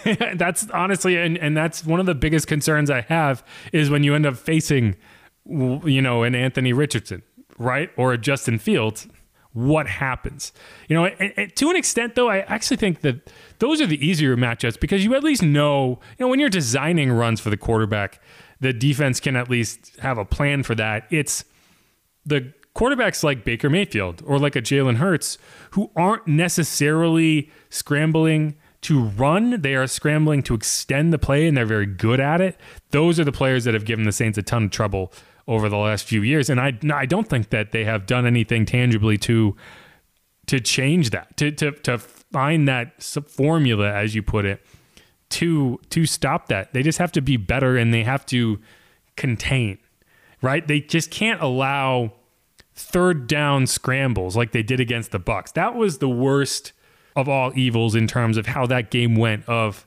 that's 0.36 0.70
honestly, 0.72 1.18
and, 1.18 1.38
and 1.38 1.58
that's 1.58 1.86
one 1.86 2.00
of 2.00 2.06
the 2.06 2.16
biggest 2.16 2.48
concerns 2.48 2.90
I 2.90 3.02
have 3.02 3.44
is 3.72 3.90
when 3.90 4.04
you 4.04 4.14
end 4.14 4.26
up 4.26 4.38
facing, 4.38 4.96
you 5.46 6.02
know, 6.02 6.24
an 6.24 6.36
Anthony 6.36 6.72
Richardson, 6.72 7.24
right, 7.58 7.90
or 7.98 8.14
a 8.14 8.18
Justin 8.18 8.60
Fields. 8.60 9.08
What 9.54 9.88
happens? 9.88 10.54
You 10.88 10.96
know, 10.96 11.10
to 11.10 11.70
an 11.70 11.76
extent, 11.76 12.16
though, 12.16 12.30
I 12.30 12.40
actually 12.40 12.78
think 12.78 13.02
that 13.02 13.30
those 13.60 13.82
are 13.82 13.86
the 13.86 14.04
easier 14.06 14.38
matchups 14.38 14.80
because 14.80 15.04
you 15.04 15.14
at 15.14 15.26
least 15.26 15.44
know, 15.44 16.00
you 16.18 16.26
know, 16.26 16.30
when 16.30 16.40
you're 16.40 16.48
designing 16.48 17.12
runs 17.12 17.42
for 17.42 17.50
the 17.50 17.58
quarterback, 17.58 18.22
the 18.62 18.72
defense 18.72 19.20
can 19.20 19.36
at 19.36 19.50
least 19.50 19.98
have 20.00 20.18
a 20.18 20.24
plan 20.24 20.64
for 20.64 20.74
that. 20.76 21.06
It's 21.10 21.44
the 22.26 22.54
quarterbacks 22.76 23.24
like 23.24 23.44
Baker 23.44 23.70
Mayfield 23.70 24.22
or 24.26 24.40
like 24.40 24.56
a 24.56 24.62
Jalen 24.62 24.98
Hurts 24.98 25.38
who 25.72 25.92
aren't 25.96 26.28
necessarily 26.28 27.52
scrambling 27.70 28.56
to 28.82 29.04
run, 29.04 29.62
they 29.62 29.76
are 29.76 29.88
scrambling 29.88 30.42
to 30.44 30.56
extend 30.56 31.14
the 31.14 31.20
play 31.20 31.48
and 31.48 31.56
they're 31.56 31.66
very 31.66 31.86
good 31.86 32.20
at 32.20 32.42
it. 32.42 32.58
Those 32.90 33.20
are 33.20 33.24
the 33.24 33.32
players 33.32 33.64
that 33.66 33.74
have 33.74 33.86
given 33.86 34.06
the 34.06 34.12
Saints 34.12 34.38
a 34.38 34.42
ton 34.42 34.66
of 34.66 34.72
trouble 34.72 35.14
over 35.48 35.70
the 35.70 35.78
last 35.78 36.06
few 36.06 36.22
years. 36.22 36.50
And 36.50 36.60
I, 36.60 36.78
I 36.94 37.06
don't 37.06 37.28
think 37.28 37.50
that 37.50 37.72
they 37.72 37.84
have 37.84 38.06
done 38.06 38.26
anything 38.26 38.66
tangibly 38.66 39.18
to 39.20 39.56
to 40.48 40.60
change 40.60 41.12
that, 41.12 41.38
to, 41.38 41.52
to, 41.52 41.72
to 41.72 41.98
find 41.98 42.68
that 42.68 43.02
formula, 43.02 43.94
as 43.94 44.16
you 44.16 44.24
put 44.24 44.44
it, 44.44 44.66
to 45.30 45.80
to 45.90 46.06
stop 46.06 46.48
that. 46.48 46.74
They 46.74 46.84
just 46.84 46.98
have 46.98 47.12
to 47.14 47.22
be 47.22 47.38
better 47.38 47.78
and 47.78 47.94
they 47.94 48.04
have 48.04 48.26
to 48.28 48.60
contain, 49.16 49.78
right? 50.42 50.68
They 50.68 50.82
just 50.82 51.12
can't 51.12 51.42
allow 51.42 52.14
third 52.74 53.28
down 53.28 53.68
scrambles 53.68 54.36
like 54.36 54.52
they 54.52 54.64
did 54.64 54.80
against 54.80 55.12
the 55.12 55.20
Bucs. 55.20 55.54
That 55.54 55.76
was 55.76 55.98
the 55.98 56.10
worst 56.10 56.74
of 57.16 57.28
all 57.28 57.52
evils 57.56 57.96
in 57.96 58.08
terms 58.08 58.38
of 58.38 58.48
how 58.48 58.66
that 58.68 58.90
game 58.92 59.16
went 59.16 59.48
of 59.48 59.86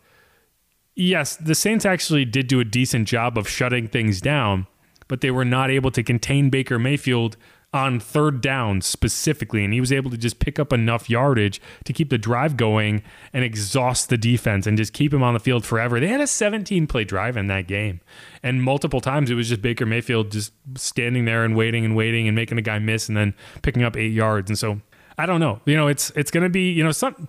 yes, 0.95 1.37
the 1.37 1.55
Saints 1.55 1.85
actually 1.85 2.25
did 2.25 2.47
do 2.47 2.61
a 2.61 2.65
decent 2.65 3.09
job 3.09 3.37
of 3.39 3.49
shutting 3.49 3.89
things 3.89 4.21
down, 4.21 4.67
but 5.09 5.21
they 5.21 5.31
were 5.31 5.45
not 5.45 5.71
able 5.71 5.91
to 5.91 6.03
contain 6.03 6.51
Baker 6.51 6.79
Mayfield 6.79 7.37
on 7.75 7.99
third 7.99 8.41
down 8.41 8.81
specifically. 8.81 9.65
And 9.65 9.75
he 9.75 9.81
was 9.81 9.93
able 9.93 10.09
to 10.13 10.17
just 10.17 10.39
pick 10.39 10.61
up 10.61 10.73
enough 10.73 11.11
yardage 11.11 11.61
to 11.85 11.93
keep 11.93 12.09
the 12.09 12.17
drive 12.17 12.57
going 12.57 13.03
and 13.33 13.45
exhaust 13.45 14.09
the 14.09 14.17
defense 14.17 14.67
and 14.67 14.79
just 14.79 14.93
keep 14.93 15.13
him 15.13 15.25
on 15.25 15.35
the 15.35 15.41
field 15.41 15.67
forever. 15.67 15.99
They 15.99 16.07
had 16.07 16.21
a 16.21 16.27
17 16.29 16.87
play 16.87 17.03
drive 17.03 17.37
in 17.37 17.49
that 17.49 17.67
game. 17.67 18.01
And 18.45 18.63
multiple 18.63 19.01
times 19.01 19.29
it 19.29 19.35
was 19.35 19.49
just 19.49 19.61
Baker 19.61 19.85
Mayfield 19.85 20.31
just 20.31 20.53
standing 20.77 21.25
there 21.25 21.45
and 21.45 21.57
waiting 21.57 21.85
and 21.85 21.97
waiting 21.97 22.29
and 22.29 22.37
making 22.37 22.59
a 22.59 22.63
guy 22.63 22.79
miss 22.79 23.09
and 23.09 23.17
then 23.17 23.35
picking 23.63 23.83
up 23.83 23.97
eight 23.97 24.13
yards. 24.13 24.49
And 24.49 24.59
so 24.59 24.81
I 25.19 25.27
don't 25.27 25.41
know. 25.41 25.61
You 25.65 25.77
know, 25.77 25.89
it's 25.89 26.11
it's 26.11 26.31
going 26.31 26.45
to 26.45 26.51
be 26.51 26.71
you 26.71 26.85
know 26.85 26.93
some. 26.93 27.29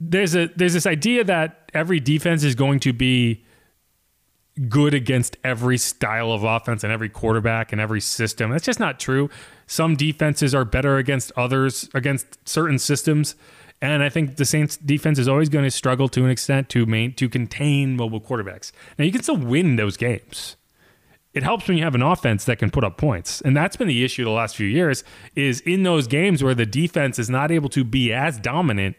There's 0.00 0.34
a 0.34 0.48
there's 0.56 0.72
this 0.72 0.86
idea 0.86 1.24
that 1.24 1.70
every 1.74 2.00
defense 2.00 2.42
is 2.42 2.54
going 2.54 2.80
to 2.80 2.92
be 2.94 3.44
good 4.68 4.94
against 4.94 5.36
every 5.42 5.78
style 5.78 6.32
of 6.32 6.44
offense 6.44 6.84
and 6.84 6.92
every 6.92 7.08
quarterback 7.08 7.72
and 7.72 7.80
every 7.80 8.00
system. 8.00 8.50
That's 8.50 8.64
just 8.64 8.80
not 8.80 9.00
true. 9.00 9.28
Some 9.66 9.96
defenses 9.96 10.54
are 10.54 10.64
better 10.64 10.98
against 10.98 11.32
others 11.36 11.88
against 11.94 12.48
certain 12.48 12.78
systems. 12.78 13.34
And 13.82 14.02
I 14.02 14.08
think 14.08 14.36
the 14.36 14.44
Saints 14.44 14.76
defense 14.76 15.18
is 15.18 15.28
always 15.28 15.48
going 15.48 15.64
to 15.64 15.70
struggle 15.70 16.08
to 16.10 16.24
an 16.24 16.30
extent 16.30 16.68
to 16.70 16.86
main 16.86 17.12
to 17.14 17.28
contain 17.28 17.96
mobile 17.96 18.20
quarterbacks. 18.20 18.72
Now 18.98 19.04
you 19.04 19.12
can 19.12 19.22
still 19.22 19.36
win 19.36 19.76
those 19.76 19.96
games 19.96 20.56
it 21.34 21.42
helps 21.42 21.66
when 21.66 21.76
you 21.76 21.84
have 21.84 21.96
an 21.96 22.02
offense 22.02 22.44
that 22.44 22.58
can 22.58 22.70
put 22.70 22.84
up 22.84 22.96
points. 22.96 23.40
And 23.40 23.56
that's 23.56 23.76
been 23.76 23.88
the 23.88 24.04
issue 24.04 24.24
the 24.24 24.30
last 24.30 24.56
few 24.56 24.68
years 24.68 25.02
is 25.34 25.60
in 25.60 25.82
those 25.82 26.06
games 26.06 26.42
where 26.42 26.54
the 26.54 26.64
defense 26.64 27.18
is 27.18 27.28
not 27.28 27.50
able 27.50 27.68
to 27.70 27.84
be 27.84 28.12
as 28.12 28.38
dominant, 28.38 28.96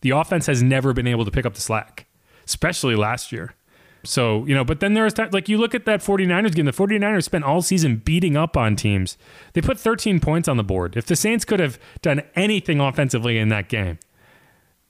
the 0.00 0.10
offense 0.10 0.46
has 0.46 0.62
never 0.62 0.94
been 0.94 1.06
able 1.06 1.26
to 1.26 1.30
pick 1.30 1.44
up 1.44 1.54
the 1.54 1.60
slack, 1.60 2.06
especially 2.46 2.96
last 2.96 3.32
year. 3.32 3.54
So, 4.04 4.44
you 4.46 4.54
know, 4.54 4.64
but 4.64 4.80
then 4.80 4.94
there's 4.94 5.16
like 5.18 5.48
you 5.48 5.58
look 5.58 5.74
at 5.74 5.84
that 5.86 6.00
49ers 6.00 6.54
game, 6.54 6.66
the 6.66 6.72
49ers 6.72 7.24
spent 7.24 7.44
all 7.44 7.62
season 7.62 7.96
beating 7.96 8.36
up 8.36 8.56
on 8.56 8.76
teams. 8.76 9.16
They 9.52 9.60
put 9.60 9.78
13 9.78 10.20
points 10.20 10.48
on 10.48 10.56
the 10.56 10.64
board. 10.64 10.96
If 10.96 11.06
the 11.06 11.16
Saints 11.16 11.44
could 11.44 11.60
have 11.60 11.78
done 12.02 12.22
anything 12.34 12.80
offensively 12.80 13.38
in 13.38 13.48
that 13.48 13.68
game, 13.68 13.98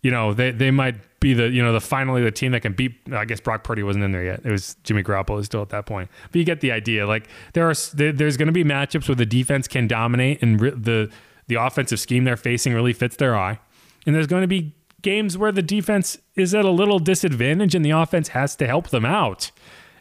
you 0.03 0.11
know, 0.11 0.35
they, 0.35 0.51
they 0.51 0.71
might 0.71 0.97
be 1.25 1.33
the 1.33 1.49
you 1.49 1.63
know 1.63 1.73
the 1.73 1.81
finally 1.81 2.23
the 2.23 2.31
team 2.31 2.53
that 2.53 2.61
can 2.61 2.75
beat. 2.75 2.95
I 3.11 3.25
guess 3.25 3.41
Brock 3.41 3.65
Purdy 3.65 3.83
wasn't 3.83 4.05
in 4.05 4.13
there 4.13 4.23
yet. 4.23 4.43
It 4.45 4.51
was 4.51 4.77
Jimmy 4.85 5.03
Garoppolo 5.03 5.43
still 5.45 5.63
at 5.63 5.71
that 5.71 5.87
point. 5.87 6.11
But 6.31 6.39
you 6.39 6.45
get 6.45 6.61
the 6.61 6.71
idea. 6.71 7.07
Like 7.07 7.27
there 7.55 7.69
are 7.69 7.75
there's 7.95 8.37
going 8.37 8.47
to 8.47 8.53
be 8.53 8.63
matchups 8.63 9.09
where 9.09 9.15
the 9.17 9.27
defense 9.27 9.67
can 9.67 9.89
dominate 9.89 10.43
and 10.43 10.61
the 10.61 11.11
the 11.47 11.55
offensive 11.55 11.99
scheme 11.99 12.25
they're 12.25 12.37
facing 12.37 12.75
really 12.75 12.93
fits 12.93 13.17
their 13.17 13.35
eye, 13.35 13.59
and 14.07 14.15
there's 14.15 14.27
going 14.27 14.43
to 14.43 14.49
be 14.49 14.75
games 15.05 15.39
where 15.39 15.53
the 15.53 15.63
defense 15.63 16.19
is 16.35 16.53
at 16.55 16.65
a 16.65 16.71
little 16.71 16.99
disadvantage 16.99 17.77
and 17.77 17.85
the 17.85 17.91
offense 17.91 18.29
has 18.29 18.57
to 18.57 18.67
help 18.67 18.89
them 18.89 19.05
out. 19.05 19.53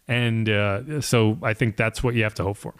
And 0.07 0.49
uh, 0.49 1.01
so 1.01 1.37
I 1.43 1.53
think 1.53 1.77
that's 1.77 2.03
what 2.03 2.15
you 2.15 2.23
have 2.23 2.33
to 2.35 2.43
hope 2.43 2.57
for. 2.57 2.73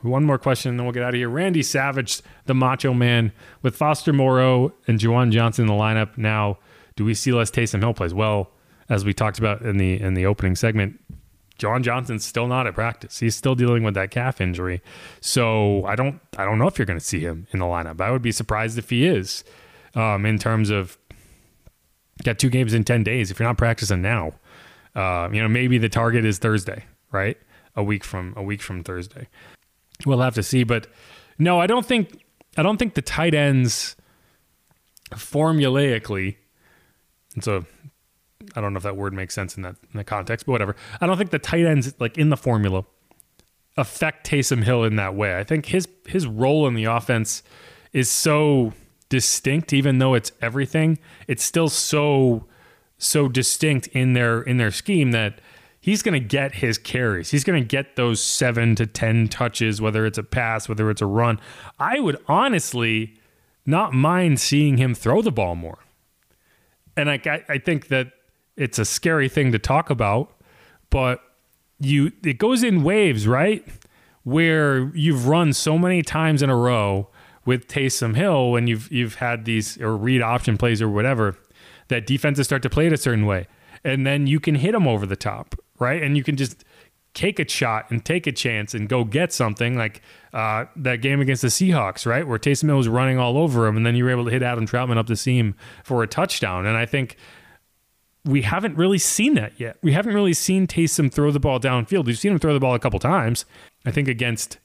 One 0.00 0.24
more 0.24 0.38
question, 0.38 0.70
and 0.70 0.78
then 0.78 0.86
we'll 0.86 0.92
get 0.92 1.04
out 1.04 1.10
of 1.10 1.14
here. 1.14 1.28
Randy 1.28 1.62
Savage, 1.62 2.22
the 2.46 2.54
Macho 2.54 2.92
Man, 2.92 3.32
with 3.60 3.76
Foster 3.76 4.12
Moreau 4.12 4.72
and 4.88 4.98
Juwan 4.98 5.30
Johnson 5.30 5.64
in 5.64 5.68
the 5.68 5.80
lineup 5.80 6.18
now. 6.18 6.58
Do 6.96 7.04
we 7.04 7.14
see 7.14 7.32
less 7.32 7.50
Taysom 7.50 7.80
Hill 7.80 7.94
plays? 7.94 8.12
Well, 8.12 8.50
as 8.88 9.04
we 9.04 9.14
talked 9.14 9.38
about 9.38 9.62
in 9.62 9.76
the 9.76 10.00
in 10.00 10.14
the 10.14 10.26
opening 10.26 10.56
segment, 10.56 10.98
Juwan 11.58 11.82
Johnson's 11.82 12.24
still 12.24 12.48
not 12.48 12.66
at 12.66 12.74
practice. 12.74 13.20
He's 13.20 13.36
still 13.36 13.54
dealing 13.54 13.84
with 13.84 13.94
that 13.94 14.10
calf 14.10 14.40
injury. 14.40 14.82
So 15.20 15.84
I 15.84 15.94
don't 15.94 16.20
I 16.36 16.44
don't 16.44 16.58
know 16.58 16.66
if 16.66 16.78
you're 16.78 16.86
going 16.86 16.98
to 16.98 17.04
see 17.04 17.20
him 17.20 17.46
in 17.52 17.60
the 17.60 17.66
lineup. 17.66 18.00
I 18.00 18.10
would 18.10 18.22
be 18.22 18.32
surprised 18.32 18.78
if 18.78 18.90
he 18.90 19.06
is. 19.06 19.44
Um, 19.94 20.24
in 20.24 20.38
terms 20.38 20.70
of 20.70 20.96
got 22.24 22.38
two 22.38 22.50
games 22.50 22.74
in 22.74 22.84
ten 22.84 23.02
days. 23.02 23.30
If 23.30 23.38
you're 23.38 23.48
not 23.48 23.58
practicing 23.58 24.02
now, 24.02 24.34
uh, 24.94 25.28
you 25.32 25.40
know 25.40 25.48
maybe 25.48 25.78
the 25.78 25.88
target 25.88 26.24
is 26.24 26.38
Thursday, 26.38 26.84
right? 27.10 27.36
A 27.76 27.82
week 27.82 28.04
from 28.04 28.34
a 28.36 28.42
week 28.42 28.62
from 28.62 28.82
Thursday. 28.82 29.28
We'll 30.04 30.20
have 30.20 30.34
to 30.34 30.42
see. 30.42 30.64
But 30.64 30.88
no, 31.38 31.60
I 31.60 31.66
don't 31.66 31.86
think 31.86 32.22
I 32.56 32.62
don't 32.62 32.76
think 32.76 32.94
the 32.94 33.02
tight 33.02 33.34
ends 33.34 33.96
formulaically 35.12 36.36
it's 37.36 37.46
a 37.46 37.64
I 38.56 38.60
don't 38.60 38.72
know 38.72 38.78
if 38.78 38.82
that 38.82 38.96
word 38.96 39.14
makes 39.14 39.34
sense 39.34 39.56
in 39.56 39.62
that 39.62 39.76
in 39.92 39.98
the 39.98 40.04
context, 40.04 40.46
but 40.46 40.52
whatever. 40.52 40.76
I 41.00 41.06
don't 41.06 41.16
think 41.16 41.30
the 41.30 41.38
tight 41.38 41.64
ends 41.64 41.94
like 42.00 42.18
in 42.18 42.28
the 42.28 42.36
formula 42.36 42.84
affect 43.76 44.28
Taysom 44.28 44.64
Hill 44.64 44.84
in 44.84 44.96
that 44.96 45.14
way. 45.14 45.38
I 45.38 45.44
think 45.44 45.66
his 45.66 45.88
his 46.06 46.26
role 46.26 46.66
in 46.66 46.74
the 46.74 46.84
offense 46.84 47.42
is 47.92 48.10
so 48.10 48.72
distinct, 49.12 49.72
even 49.72 49.98
though 49.98 50.14
it's 50.14 50.32
everything. 50.40 50.98
It's 51.28 51.44
still 51.44 51.68
so 51.68 52.46
so 52.98 53.28
distinct 53.28 53.86
in 53.88 54.14
their 54.14 54.42
in 54.42 54.56
their 54.56 54.70
scheme 54.70 55.12
that 55.12 55.40
he's 55.80 56.02
going 56.02 56.20
to 56.20 56.26
get 56.26 56.56
his 56.56 56.78
carries. 56.78 57.30
He's 57.30 57.44
going 57.44 57.62
to 57.62 57.66
get 57.66 57.96
those 57.96 58.22
seven 58.22 58.74
to 58.76 58.86
ten 58.86 59.28
touches, 59.28 59.80
whether 59.80 60.04
it's 60.06 60.18
a 60.18 60.22
pass, 60.22 60.68
whether 60.68 60.90
it's 60.90 61.02
a 61.02 61.06
run. 61.06 61.38
I 61.78 62.00
would 62.00 62.16
honestly 62.26 63.14
not 63.66 63.92
mind 63.92 64.40
seeing 64.40 64.78
him 64.78 64.94
throw 64.94 65.22
the 65.22 65.30
ball 65.30 65.54
more 65.54 65.78
and 66.96 67.10
I, 67.10 67.44
I 67.48 67.58
think 67.58 67.88
that 67.88 68.12
it's 68.56 68.78
a 68.78 68.84
scary 68.84 69.28
thing 69.28 69.52
to 69.52 69.58
talk 69.58 69.90
about, 69.90 70.32
but 70.90 71.20
you 71.78 72.12
it 72.22 72.38
goes 72.38 72.62
in 72.62 72.82
waves, 72.82 73.26
right? 73.26 73.66
Where 74.24 74.94
you've 74.94 75.26
run 75.26 75.52
so 75.52 75.78
many 75.78 76.02
times 76.02 76.42
in 76.42 76.50
a 76.50 76.56
row 76.56 77.08
with 77.44 77.68
Taysom 77.68 78.16
Hill 78.16 78.50
when 78.50 78.66
you've 78.66 78.90
you've 78.90 79.16
had 79.16 79.44
these 79.44 79.80
or 79.80 79.96
read 79.96 80.22
option 80.22 80.56
plays 80.56 80.80
or 80.80 80.88
whatever 80.88 81.36
that 81.88 82.06
defenses 82.06 82.46
start 82.46 82.62
to 82.62 82.70
play 82.70 82.86
it 82.86 82.92
a 82.92 82.96
certain 82.96 83.26
way, 83.26 83.46
and 83.84 84.06
then 84.06 84.26
you 84.26 84.40
can 84.40 84.54
hit 84.54 84.72
them 84.72 84.86
over 84.86 85.06
the 85.06 85.16
top, 85.16 85.54
right? 85.78 86.02
And 86.02 86.16
you 86.16 86.22
can 86.22 86.36
just 86.36 86.64
take 87.14 87.38
a 87.38 87.48
shot 87.48 87.90
and 87.90 88.04
take 88.04 88.26
a 88.26 88.32
chance 88.32 88.74
and 88.74 88.88
go 88.88 89.04
get 89.04 89.32
something 89.32 89.76
like 89.76 90.00
uh, 90.32 90.64
that 90.76 91.02
game 91.02 91.20
against 91.20 91.42
the 91.42 91.48
Seahawks, 91.48 92.06
right? 92.06 92.26
Where 92.26 92.38
Taysom 92.38 92.66
Hill 92.68 92.78
was 92.78 92.88
running 92.88 93.18
all 93.18 93.36
over 93.36 93.66
him 93.66 93.76
and 93.76 93.84
then 93.84 93.94
you 93.94 94.04
were 94.04 94.10
able 94.10 94.24
to 94.24 94.30
hit 94.30 94.42
Adam 94.42 94.66
Trautman 94.66 94.96
up 94.96 95.06
the 95.06 95.16
seam 95.16 95.54
for 95.84 96.02
a 96.02 96.06
touchdown. 96.06 96.64
And 96.64 96.76
I 96.76 96.86
think 96.86 97.16
we 98.24 98.42
haven't 98.42 98.76
really 98.76 98.98
seen 98.98 99.34
that 99.34 99.58
yet. 99.60 99.76
We 99.82 99.92
haven't 99.92 100.14
really 100.14 100.32
seen 100.32 100.66
Taysom 100.66 101.12
throw 101.12 101.30
the 101.30 101.40
ball 101.40 101.60
downfield. 101.60 102.06
We've 102.06 102.18
seen 102.18 102.32
him 102.32 102.38
throw 102.38 102.54
the 102.54 102.60
ball 102.60 102.74
a 102.74 102.78
couple 102.78 102.98
times. 102.98 103.44
I 103.84 103.90
think 103.90 104.08
against 104.08 104.58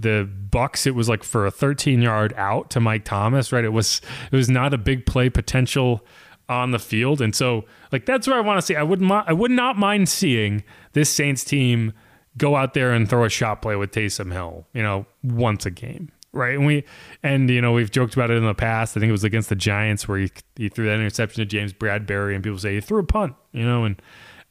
the 0.00 0.28
Bucs, 0.50 0.86
it 0.86 0.92
was 0.92 1.08
like 1.08 1.22
for 1.22 1.46
a 1.46 1.50
13 1.50 2.02
yard 2.02 2.34
out 2.36 2.70
to 2.70 2.80
Mike 2.80 3.04
Thomas, 3.04 3.52
right? 3.52 3.64
It 3.64 3.72
was 3.72 4.00
it 4.30 4.36
was 4.36 4.48
not 4.48 4.74
a 4.74 4.78
big 4.78 5.06
play 5.06 5.30
potential 5.30 6.04
on 6.48 6.72
the 6.72 6.78
field. 6.78 7.20
And 7.20 7.34
so, 7.34 7.64
like, 7.92 8.06
that's 8.06 8.26
where 8.26 8.36
I 8.36 8.40
want 8.40 8.58
to 8.58 8.62
see. 8.62 8.76
I 8.76 8.82
would 8.82 9.00
not 9.00 9.28
I 9.28 9.32
would 9.32 9.50
not 9.50 9.76
mind 9.76 10.08
seeing 10.08 10.64
this 10.92 11.10
Saints 11.10 11.44
team 11.44 11.92
go 12.36 12.56
out 12.56 12.74
there 12.74 12.92
and 12.92 13.08
throw 13.08 13.24
a 13.24 13.28
shot 13.28 13.62
play 13.62 13.76
with 13.76 13.92
Taysom 13.92 14.32
Hill, 14.32 14.66
you 14.72 14.82
know, 14.82 15.06
once 15.22 15.66
a 15.66 15.70
game. 15.70 16.10
Right. 16.32 16.54
And 16.54 16.64
we, 16.64 16.84
and, 17.24 17.50
you 17.50 17.60
know, 17.60 17.72
we've 17.72 17.90
joked 17.90 18.14
about 18.14 18.30
it 18.30 18.36
in 18.36 18.44
the 18.44 18.54
past. 18.54 18.96
I 18.96 19.00
think 19.00 19.08
it 19.08 19.12
was 19.12 19.24
against 19.24 19.48
the 19.48 19.56
Giants 19.56 20.06
where 20.06 20.18
he, 20.18 20.30
he 20.54 20.68
threw 20.68 20.86
that 20.86 20.94
interception 20.94 21.40
to 21.40 21.46
James 21.46 21.72
Bradberry 21.72 22.36
and 22.36 22.44
people 22.44 22.58
say 22.58 22.74
he 22.74 22.80
threw 22.80 23.00
a 23.00 23.04
punt, 23.04 23.34
you 23.50 23.64
know, 23.64 23.84
and 23.84 24.00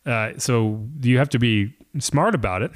uh, 0.05 0.38
so 0.38 0.85
you 1.01 1.17
have 1.17 1.29
to 1.29 1.39
be 1.39 1.73
smart 1.99 2.35
about 2.35 2.63
it. 2.63 2.71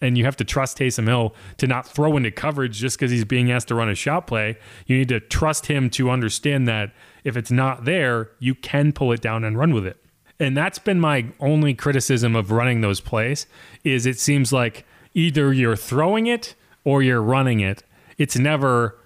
And 0.00 0.18
you 0.18 0.24
have 0.24 0.36
to 0.36 0.44
trust 0.44 0.78
Taysom 0.78 1.06
Hill 1.06 1.34
to 1.56 1.66
not 1.66 1.86
throw 1.86 2.16
into 2.16 2.30
coverage 2.30 2.76
just 2.78 2.98
because 2.98 3.10
he's 3.10 3.24
being 3.24 3.50
asked 3.50 3.68
to 3.68 3.74
run 3.74 3.88
a 3.88 3.94
shot 3.94 4.26
play. 4.26 4.58
You 4.86 4.98
need 4.98 5.08
to 5.08 5.20
trust 5.20 5.66
him 5.66 5.88
to 5.90 6.10
understand 6.10 6.68
that 6.68 6.92
if 7.24 7.36
it's 7.36 7.50
not 7.50 7.84
there, 7.84 8.30
you 8.38 8.54
can 8.54 8.92
pull 8.92 9.12
it 9.12 9.20
down 9.20 9.42
and 9.44 9.58
run 9.58 9.72
with 9.72 9.86
it. 9.86 9.96
And 10.38 10.56
that's 10.56 10.78
been 10.78 11.00
my 11.00 11.26
only 11.40 11.72
criticism 11.72 12.36
of 12.36 12.50
running 12.50 12.82
those 12.82 13.00
plays 13.00 13.46
is 13.84 14.04
it 14.04 14.18
seems 14.18 14.52
like 14.52 14.84
either 15.14 15.52
you're 15.52 15.76
throwing 15.76 16.26
it 16.26 16.54
or 16.84 17.02
you're 17.02 17.22
running 17.22 17.60
it. 17.60 17.82
It's 18.18 18.38
never 18.38 18.98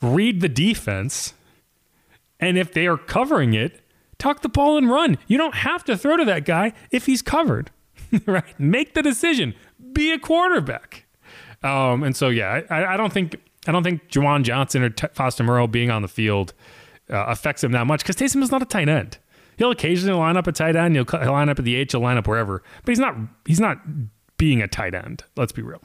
read 0.00 0.40
the 0.40 0.48
defense. 0.48 1.34
And 2.40 2.56
if 2.56 2.72
they 2.72 2.86
are 2.86 2.96
covering 2.96 3.52
it, 3.52 3.82
tuck 4.16 4.40
the 4.40 4.48
ball 4.48 4.78
and 4.78 4.88
run. 4.88 5.18
You 5.26 5.36
don't 5.36 5.56
have 5.56 5.84
to 5.84 5.96
throw 5.96 6.16
to 6.16 6.24
that 6.24 6.46
guy 6.46 6.72
if 6.90 7.04
he's 7.04 7.20
covered. 7.20 7.70
right? 8.26 8.58
Make 8.58 8.94
the 8.94 9.02
decision. 9.02 9.54
Be 9.92 10.12
a 10.12 10.18
quarterback. 10.18 11.06
Um, 11.62 12.02
and 12.02 12.16
so 12.16 12.28
yeah, 12.28 12.60
I, 12.70 12.94
I, 12.94 12.96
don't 12.96 13.12
think 13.12 13.36
I 13.66 13.72
don't 13.72 13.82
think 13.82 14.08
Juwan 14.08 14.44
Johnson 14.44 14.82
or 14.82 14.90
T- 14.90 15.08
Foster 15.12 15.42
Moreau 15.42 15.66
being 15.66 15.90
on 15.90 16.02
the 16.02 16.08
field 16.08 16.54
uh, 17.10 17.24
affects 17.26 17.64
him 17.64 17.72
that 17.72 17.86
much 17.86 18.02
because 18.02 18.16
Taysom 18.16 18.42
is 18.42 18.50
not 18.50 18.62
a 18.62 18.66
tight 18.66 18.88
end. 18.88 19.18
He'll 19.56 19.72
occasionally 19.72 20.16
line 20.16 20.36
up 20.36 20.46
a 20.46 20.52
tight 20.52 20.76
end. 20.76 20.94
He'll, 20.94 21.04
he'll 21.04 21.32
line 21.32 21.48
up 21.48 21.58
at 21.58 21.64
the 21.64 21.74
H. 21.74 21.92
He'll 21.92 22.00
line 22.00 22.16
up 22.16 22.28
wherever, 22.28 22.62
but 22.84 22.90
he's 22.92 23.00
not 23.00 23.16
he's 23.44 23.60
not 23.60 23.78
being 24.36 24.62
a 24.62 24.68
tight 24.68 24.94
end. 24.94 25.24
Let's 25.36 25.52
be 25.52 25.62
real. 25.62 25.82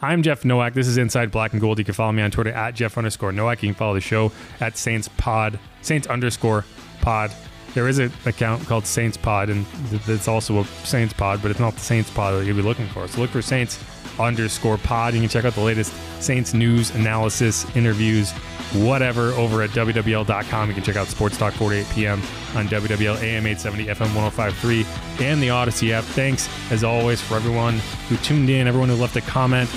I'm 0.00 0.22
Jeff 0.22 0.44
Nowak. 0.44 0.74
This 0.74 0.86
is 0.86 0.98
Inside 0.98 1.30
Black 1.30 1.52
and 1.52 1.60
Gold. 1.60 1.78
You 1.78 1.84
can 1.84 1.94
follow 1.94 2.12
me 2.12 2.22
on 2.22 2.30
Twitter 2.30 2.50
at 2.50 2.74
Jeff 2.74 2.98
underscore 2.98 3.32
Nowak. 3.32 3.62
You 3.62 3.68
can 3.68 3.74
follow 3.74 3.94
the 3.94 4.00
show 4.00 4.32
at 4.60 4.76
Saints 4.76 5.08
Pod, 5.16 5.58
Saints 5.82 6.06
underscore 6.06 6.64
Pod. 7.00 7.32
There 7.74 7.88
is 7.88 7.98
an 7.98 8.12
account 8.24 8.66
called 8.66 8.86
Saints 8.86 9.16
Pod, 9.16 9.50
and 9.50 9.66
it's 9.90 10.28
also 10.28 10.60
a 10.60 10.64
Saints 10.64 11.12
Pod, 11.12 11.42
but 11.42 11.50
it's 11.50 11.60
not 11.60 11.74
the 11.74 11.80
Saints 11.80 12.08
Pod 12.08 12.34
that 12.34 12.46
you'll 12.46 12.56
be 12.56 12.62
looking 12.62 12.86
for. 12.88 13.06
So 13.08 13.20
look 13.20 13.30
for 13.30 13.42
Saints 13.42 13.82
underscore 14.18 14.78
Pod. 14.78 15.14
You 15.14 15.20
can 15.20 15.28
check 15.28 15.44
out 15.44 15.54
the 15.54 15.60
latest 15.60 15.92
Saints 16.22 16.54
news, 16.54 16.94
analysis, 16.94 17.66
interviews, 17.76 18.30
whatever 18.72 19.30
over 19.32 19.62
at 19.62 19.70
WWL.com. 19.70 20.68
You 20.68 20.74
can 20.74 20.84
check 20.84 20.96
out 20.96 21.08
Sports 21.08 21.36
Talk 21.36 21.52
48 21.54 21.86
p.m. 21.92 22.20
on 22.54 22.68
WWL 22.68 23.20
AM 23.22 23.46
870 23.46 23.86
FM 23.86 24.14
1053 24.14 25.26
and 25.26 25.42
the 25.42 25.48
Audacy 25.48 25.90
app. 25.90 26.04
Thanks, 26.04 26.48
as 26.70 26.84
always, 26.84 27.20
for 27.20 27.34
everyone 27.34 27.80
who 28.08 28.16
tuned 28.18 28.50
in, 28.50 28.68
everyone 28.68 28.88
who 28.88 28.96
left 28.96 29.16
a 29.16 29.20
comment. 29.20 29.68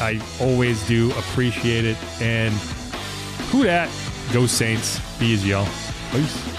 I 0.00 0.20
always 0.40 0.86
do 0.86 1.10
appreciate 1.12 1.84
it. 1.84 1.96
And 2.20 2.54
who 3.50 3.64
that? 3.64 3.90
Go 4.32 4.46
Saints. 4.46 5.00
Be 5.18 5.26
easy, 5.26 5.48
y'all. 5.48 5.66
Peace. 6.12 6.57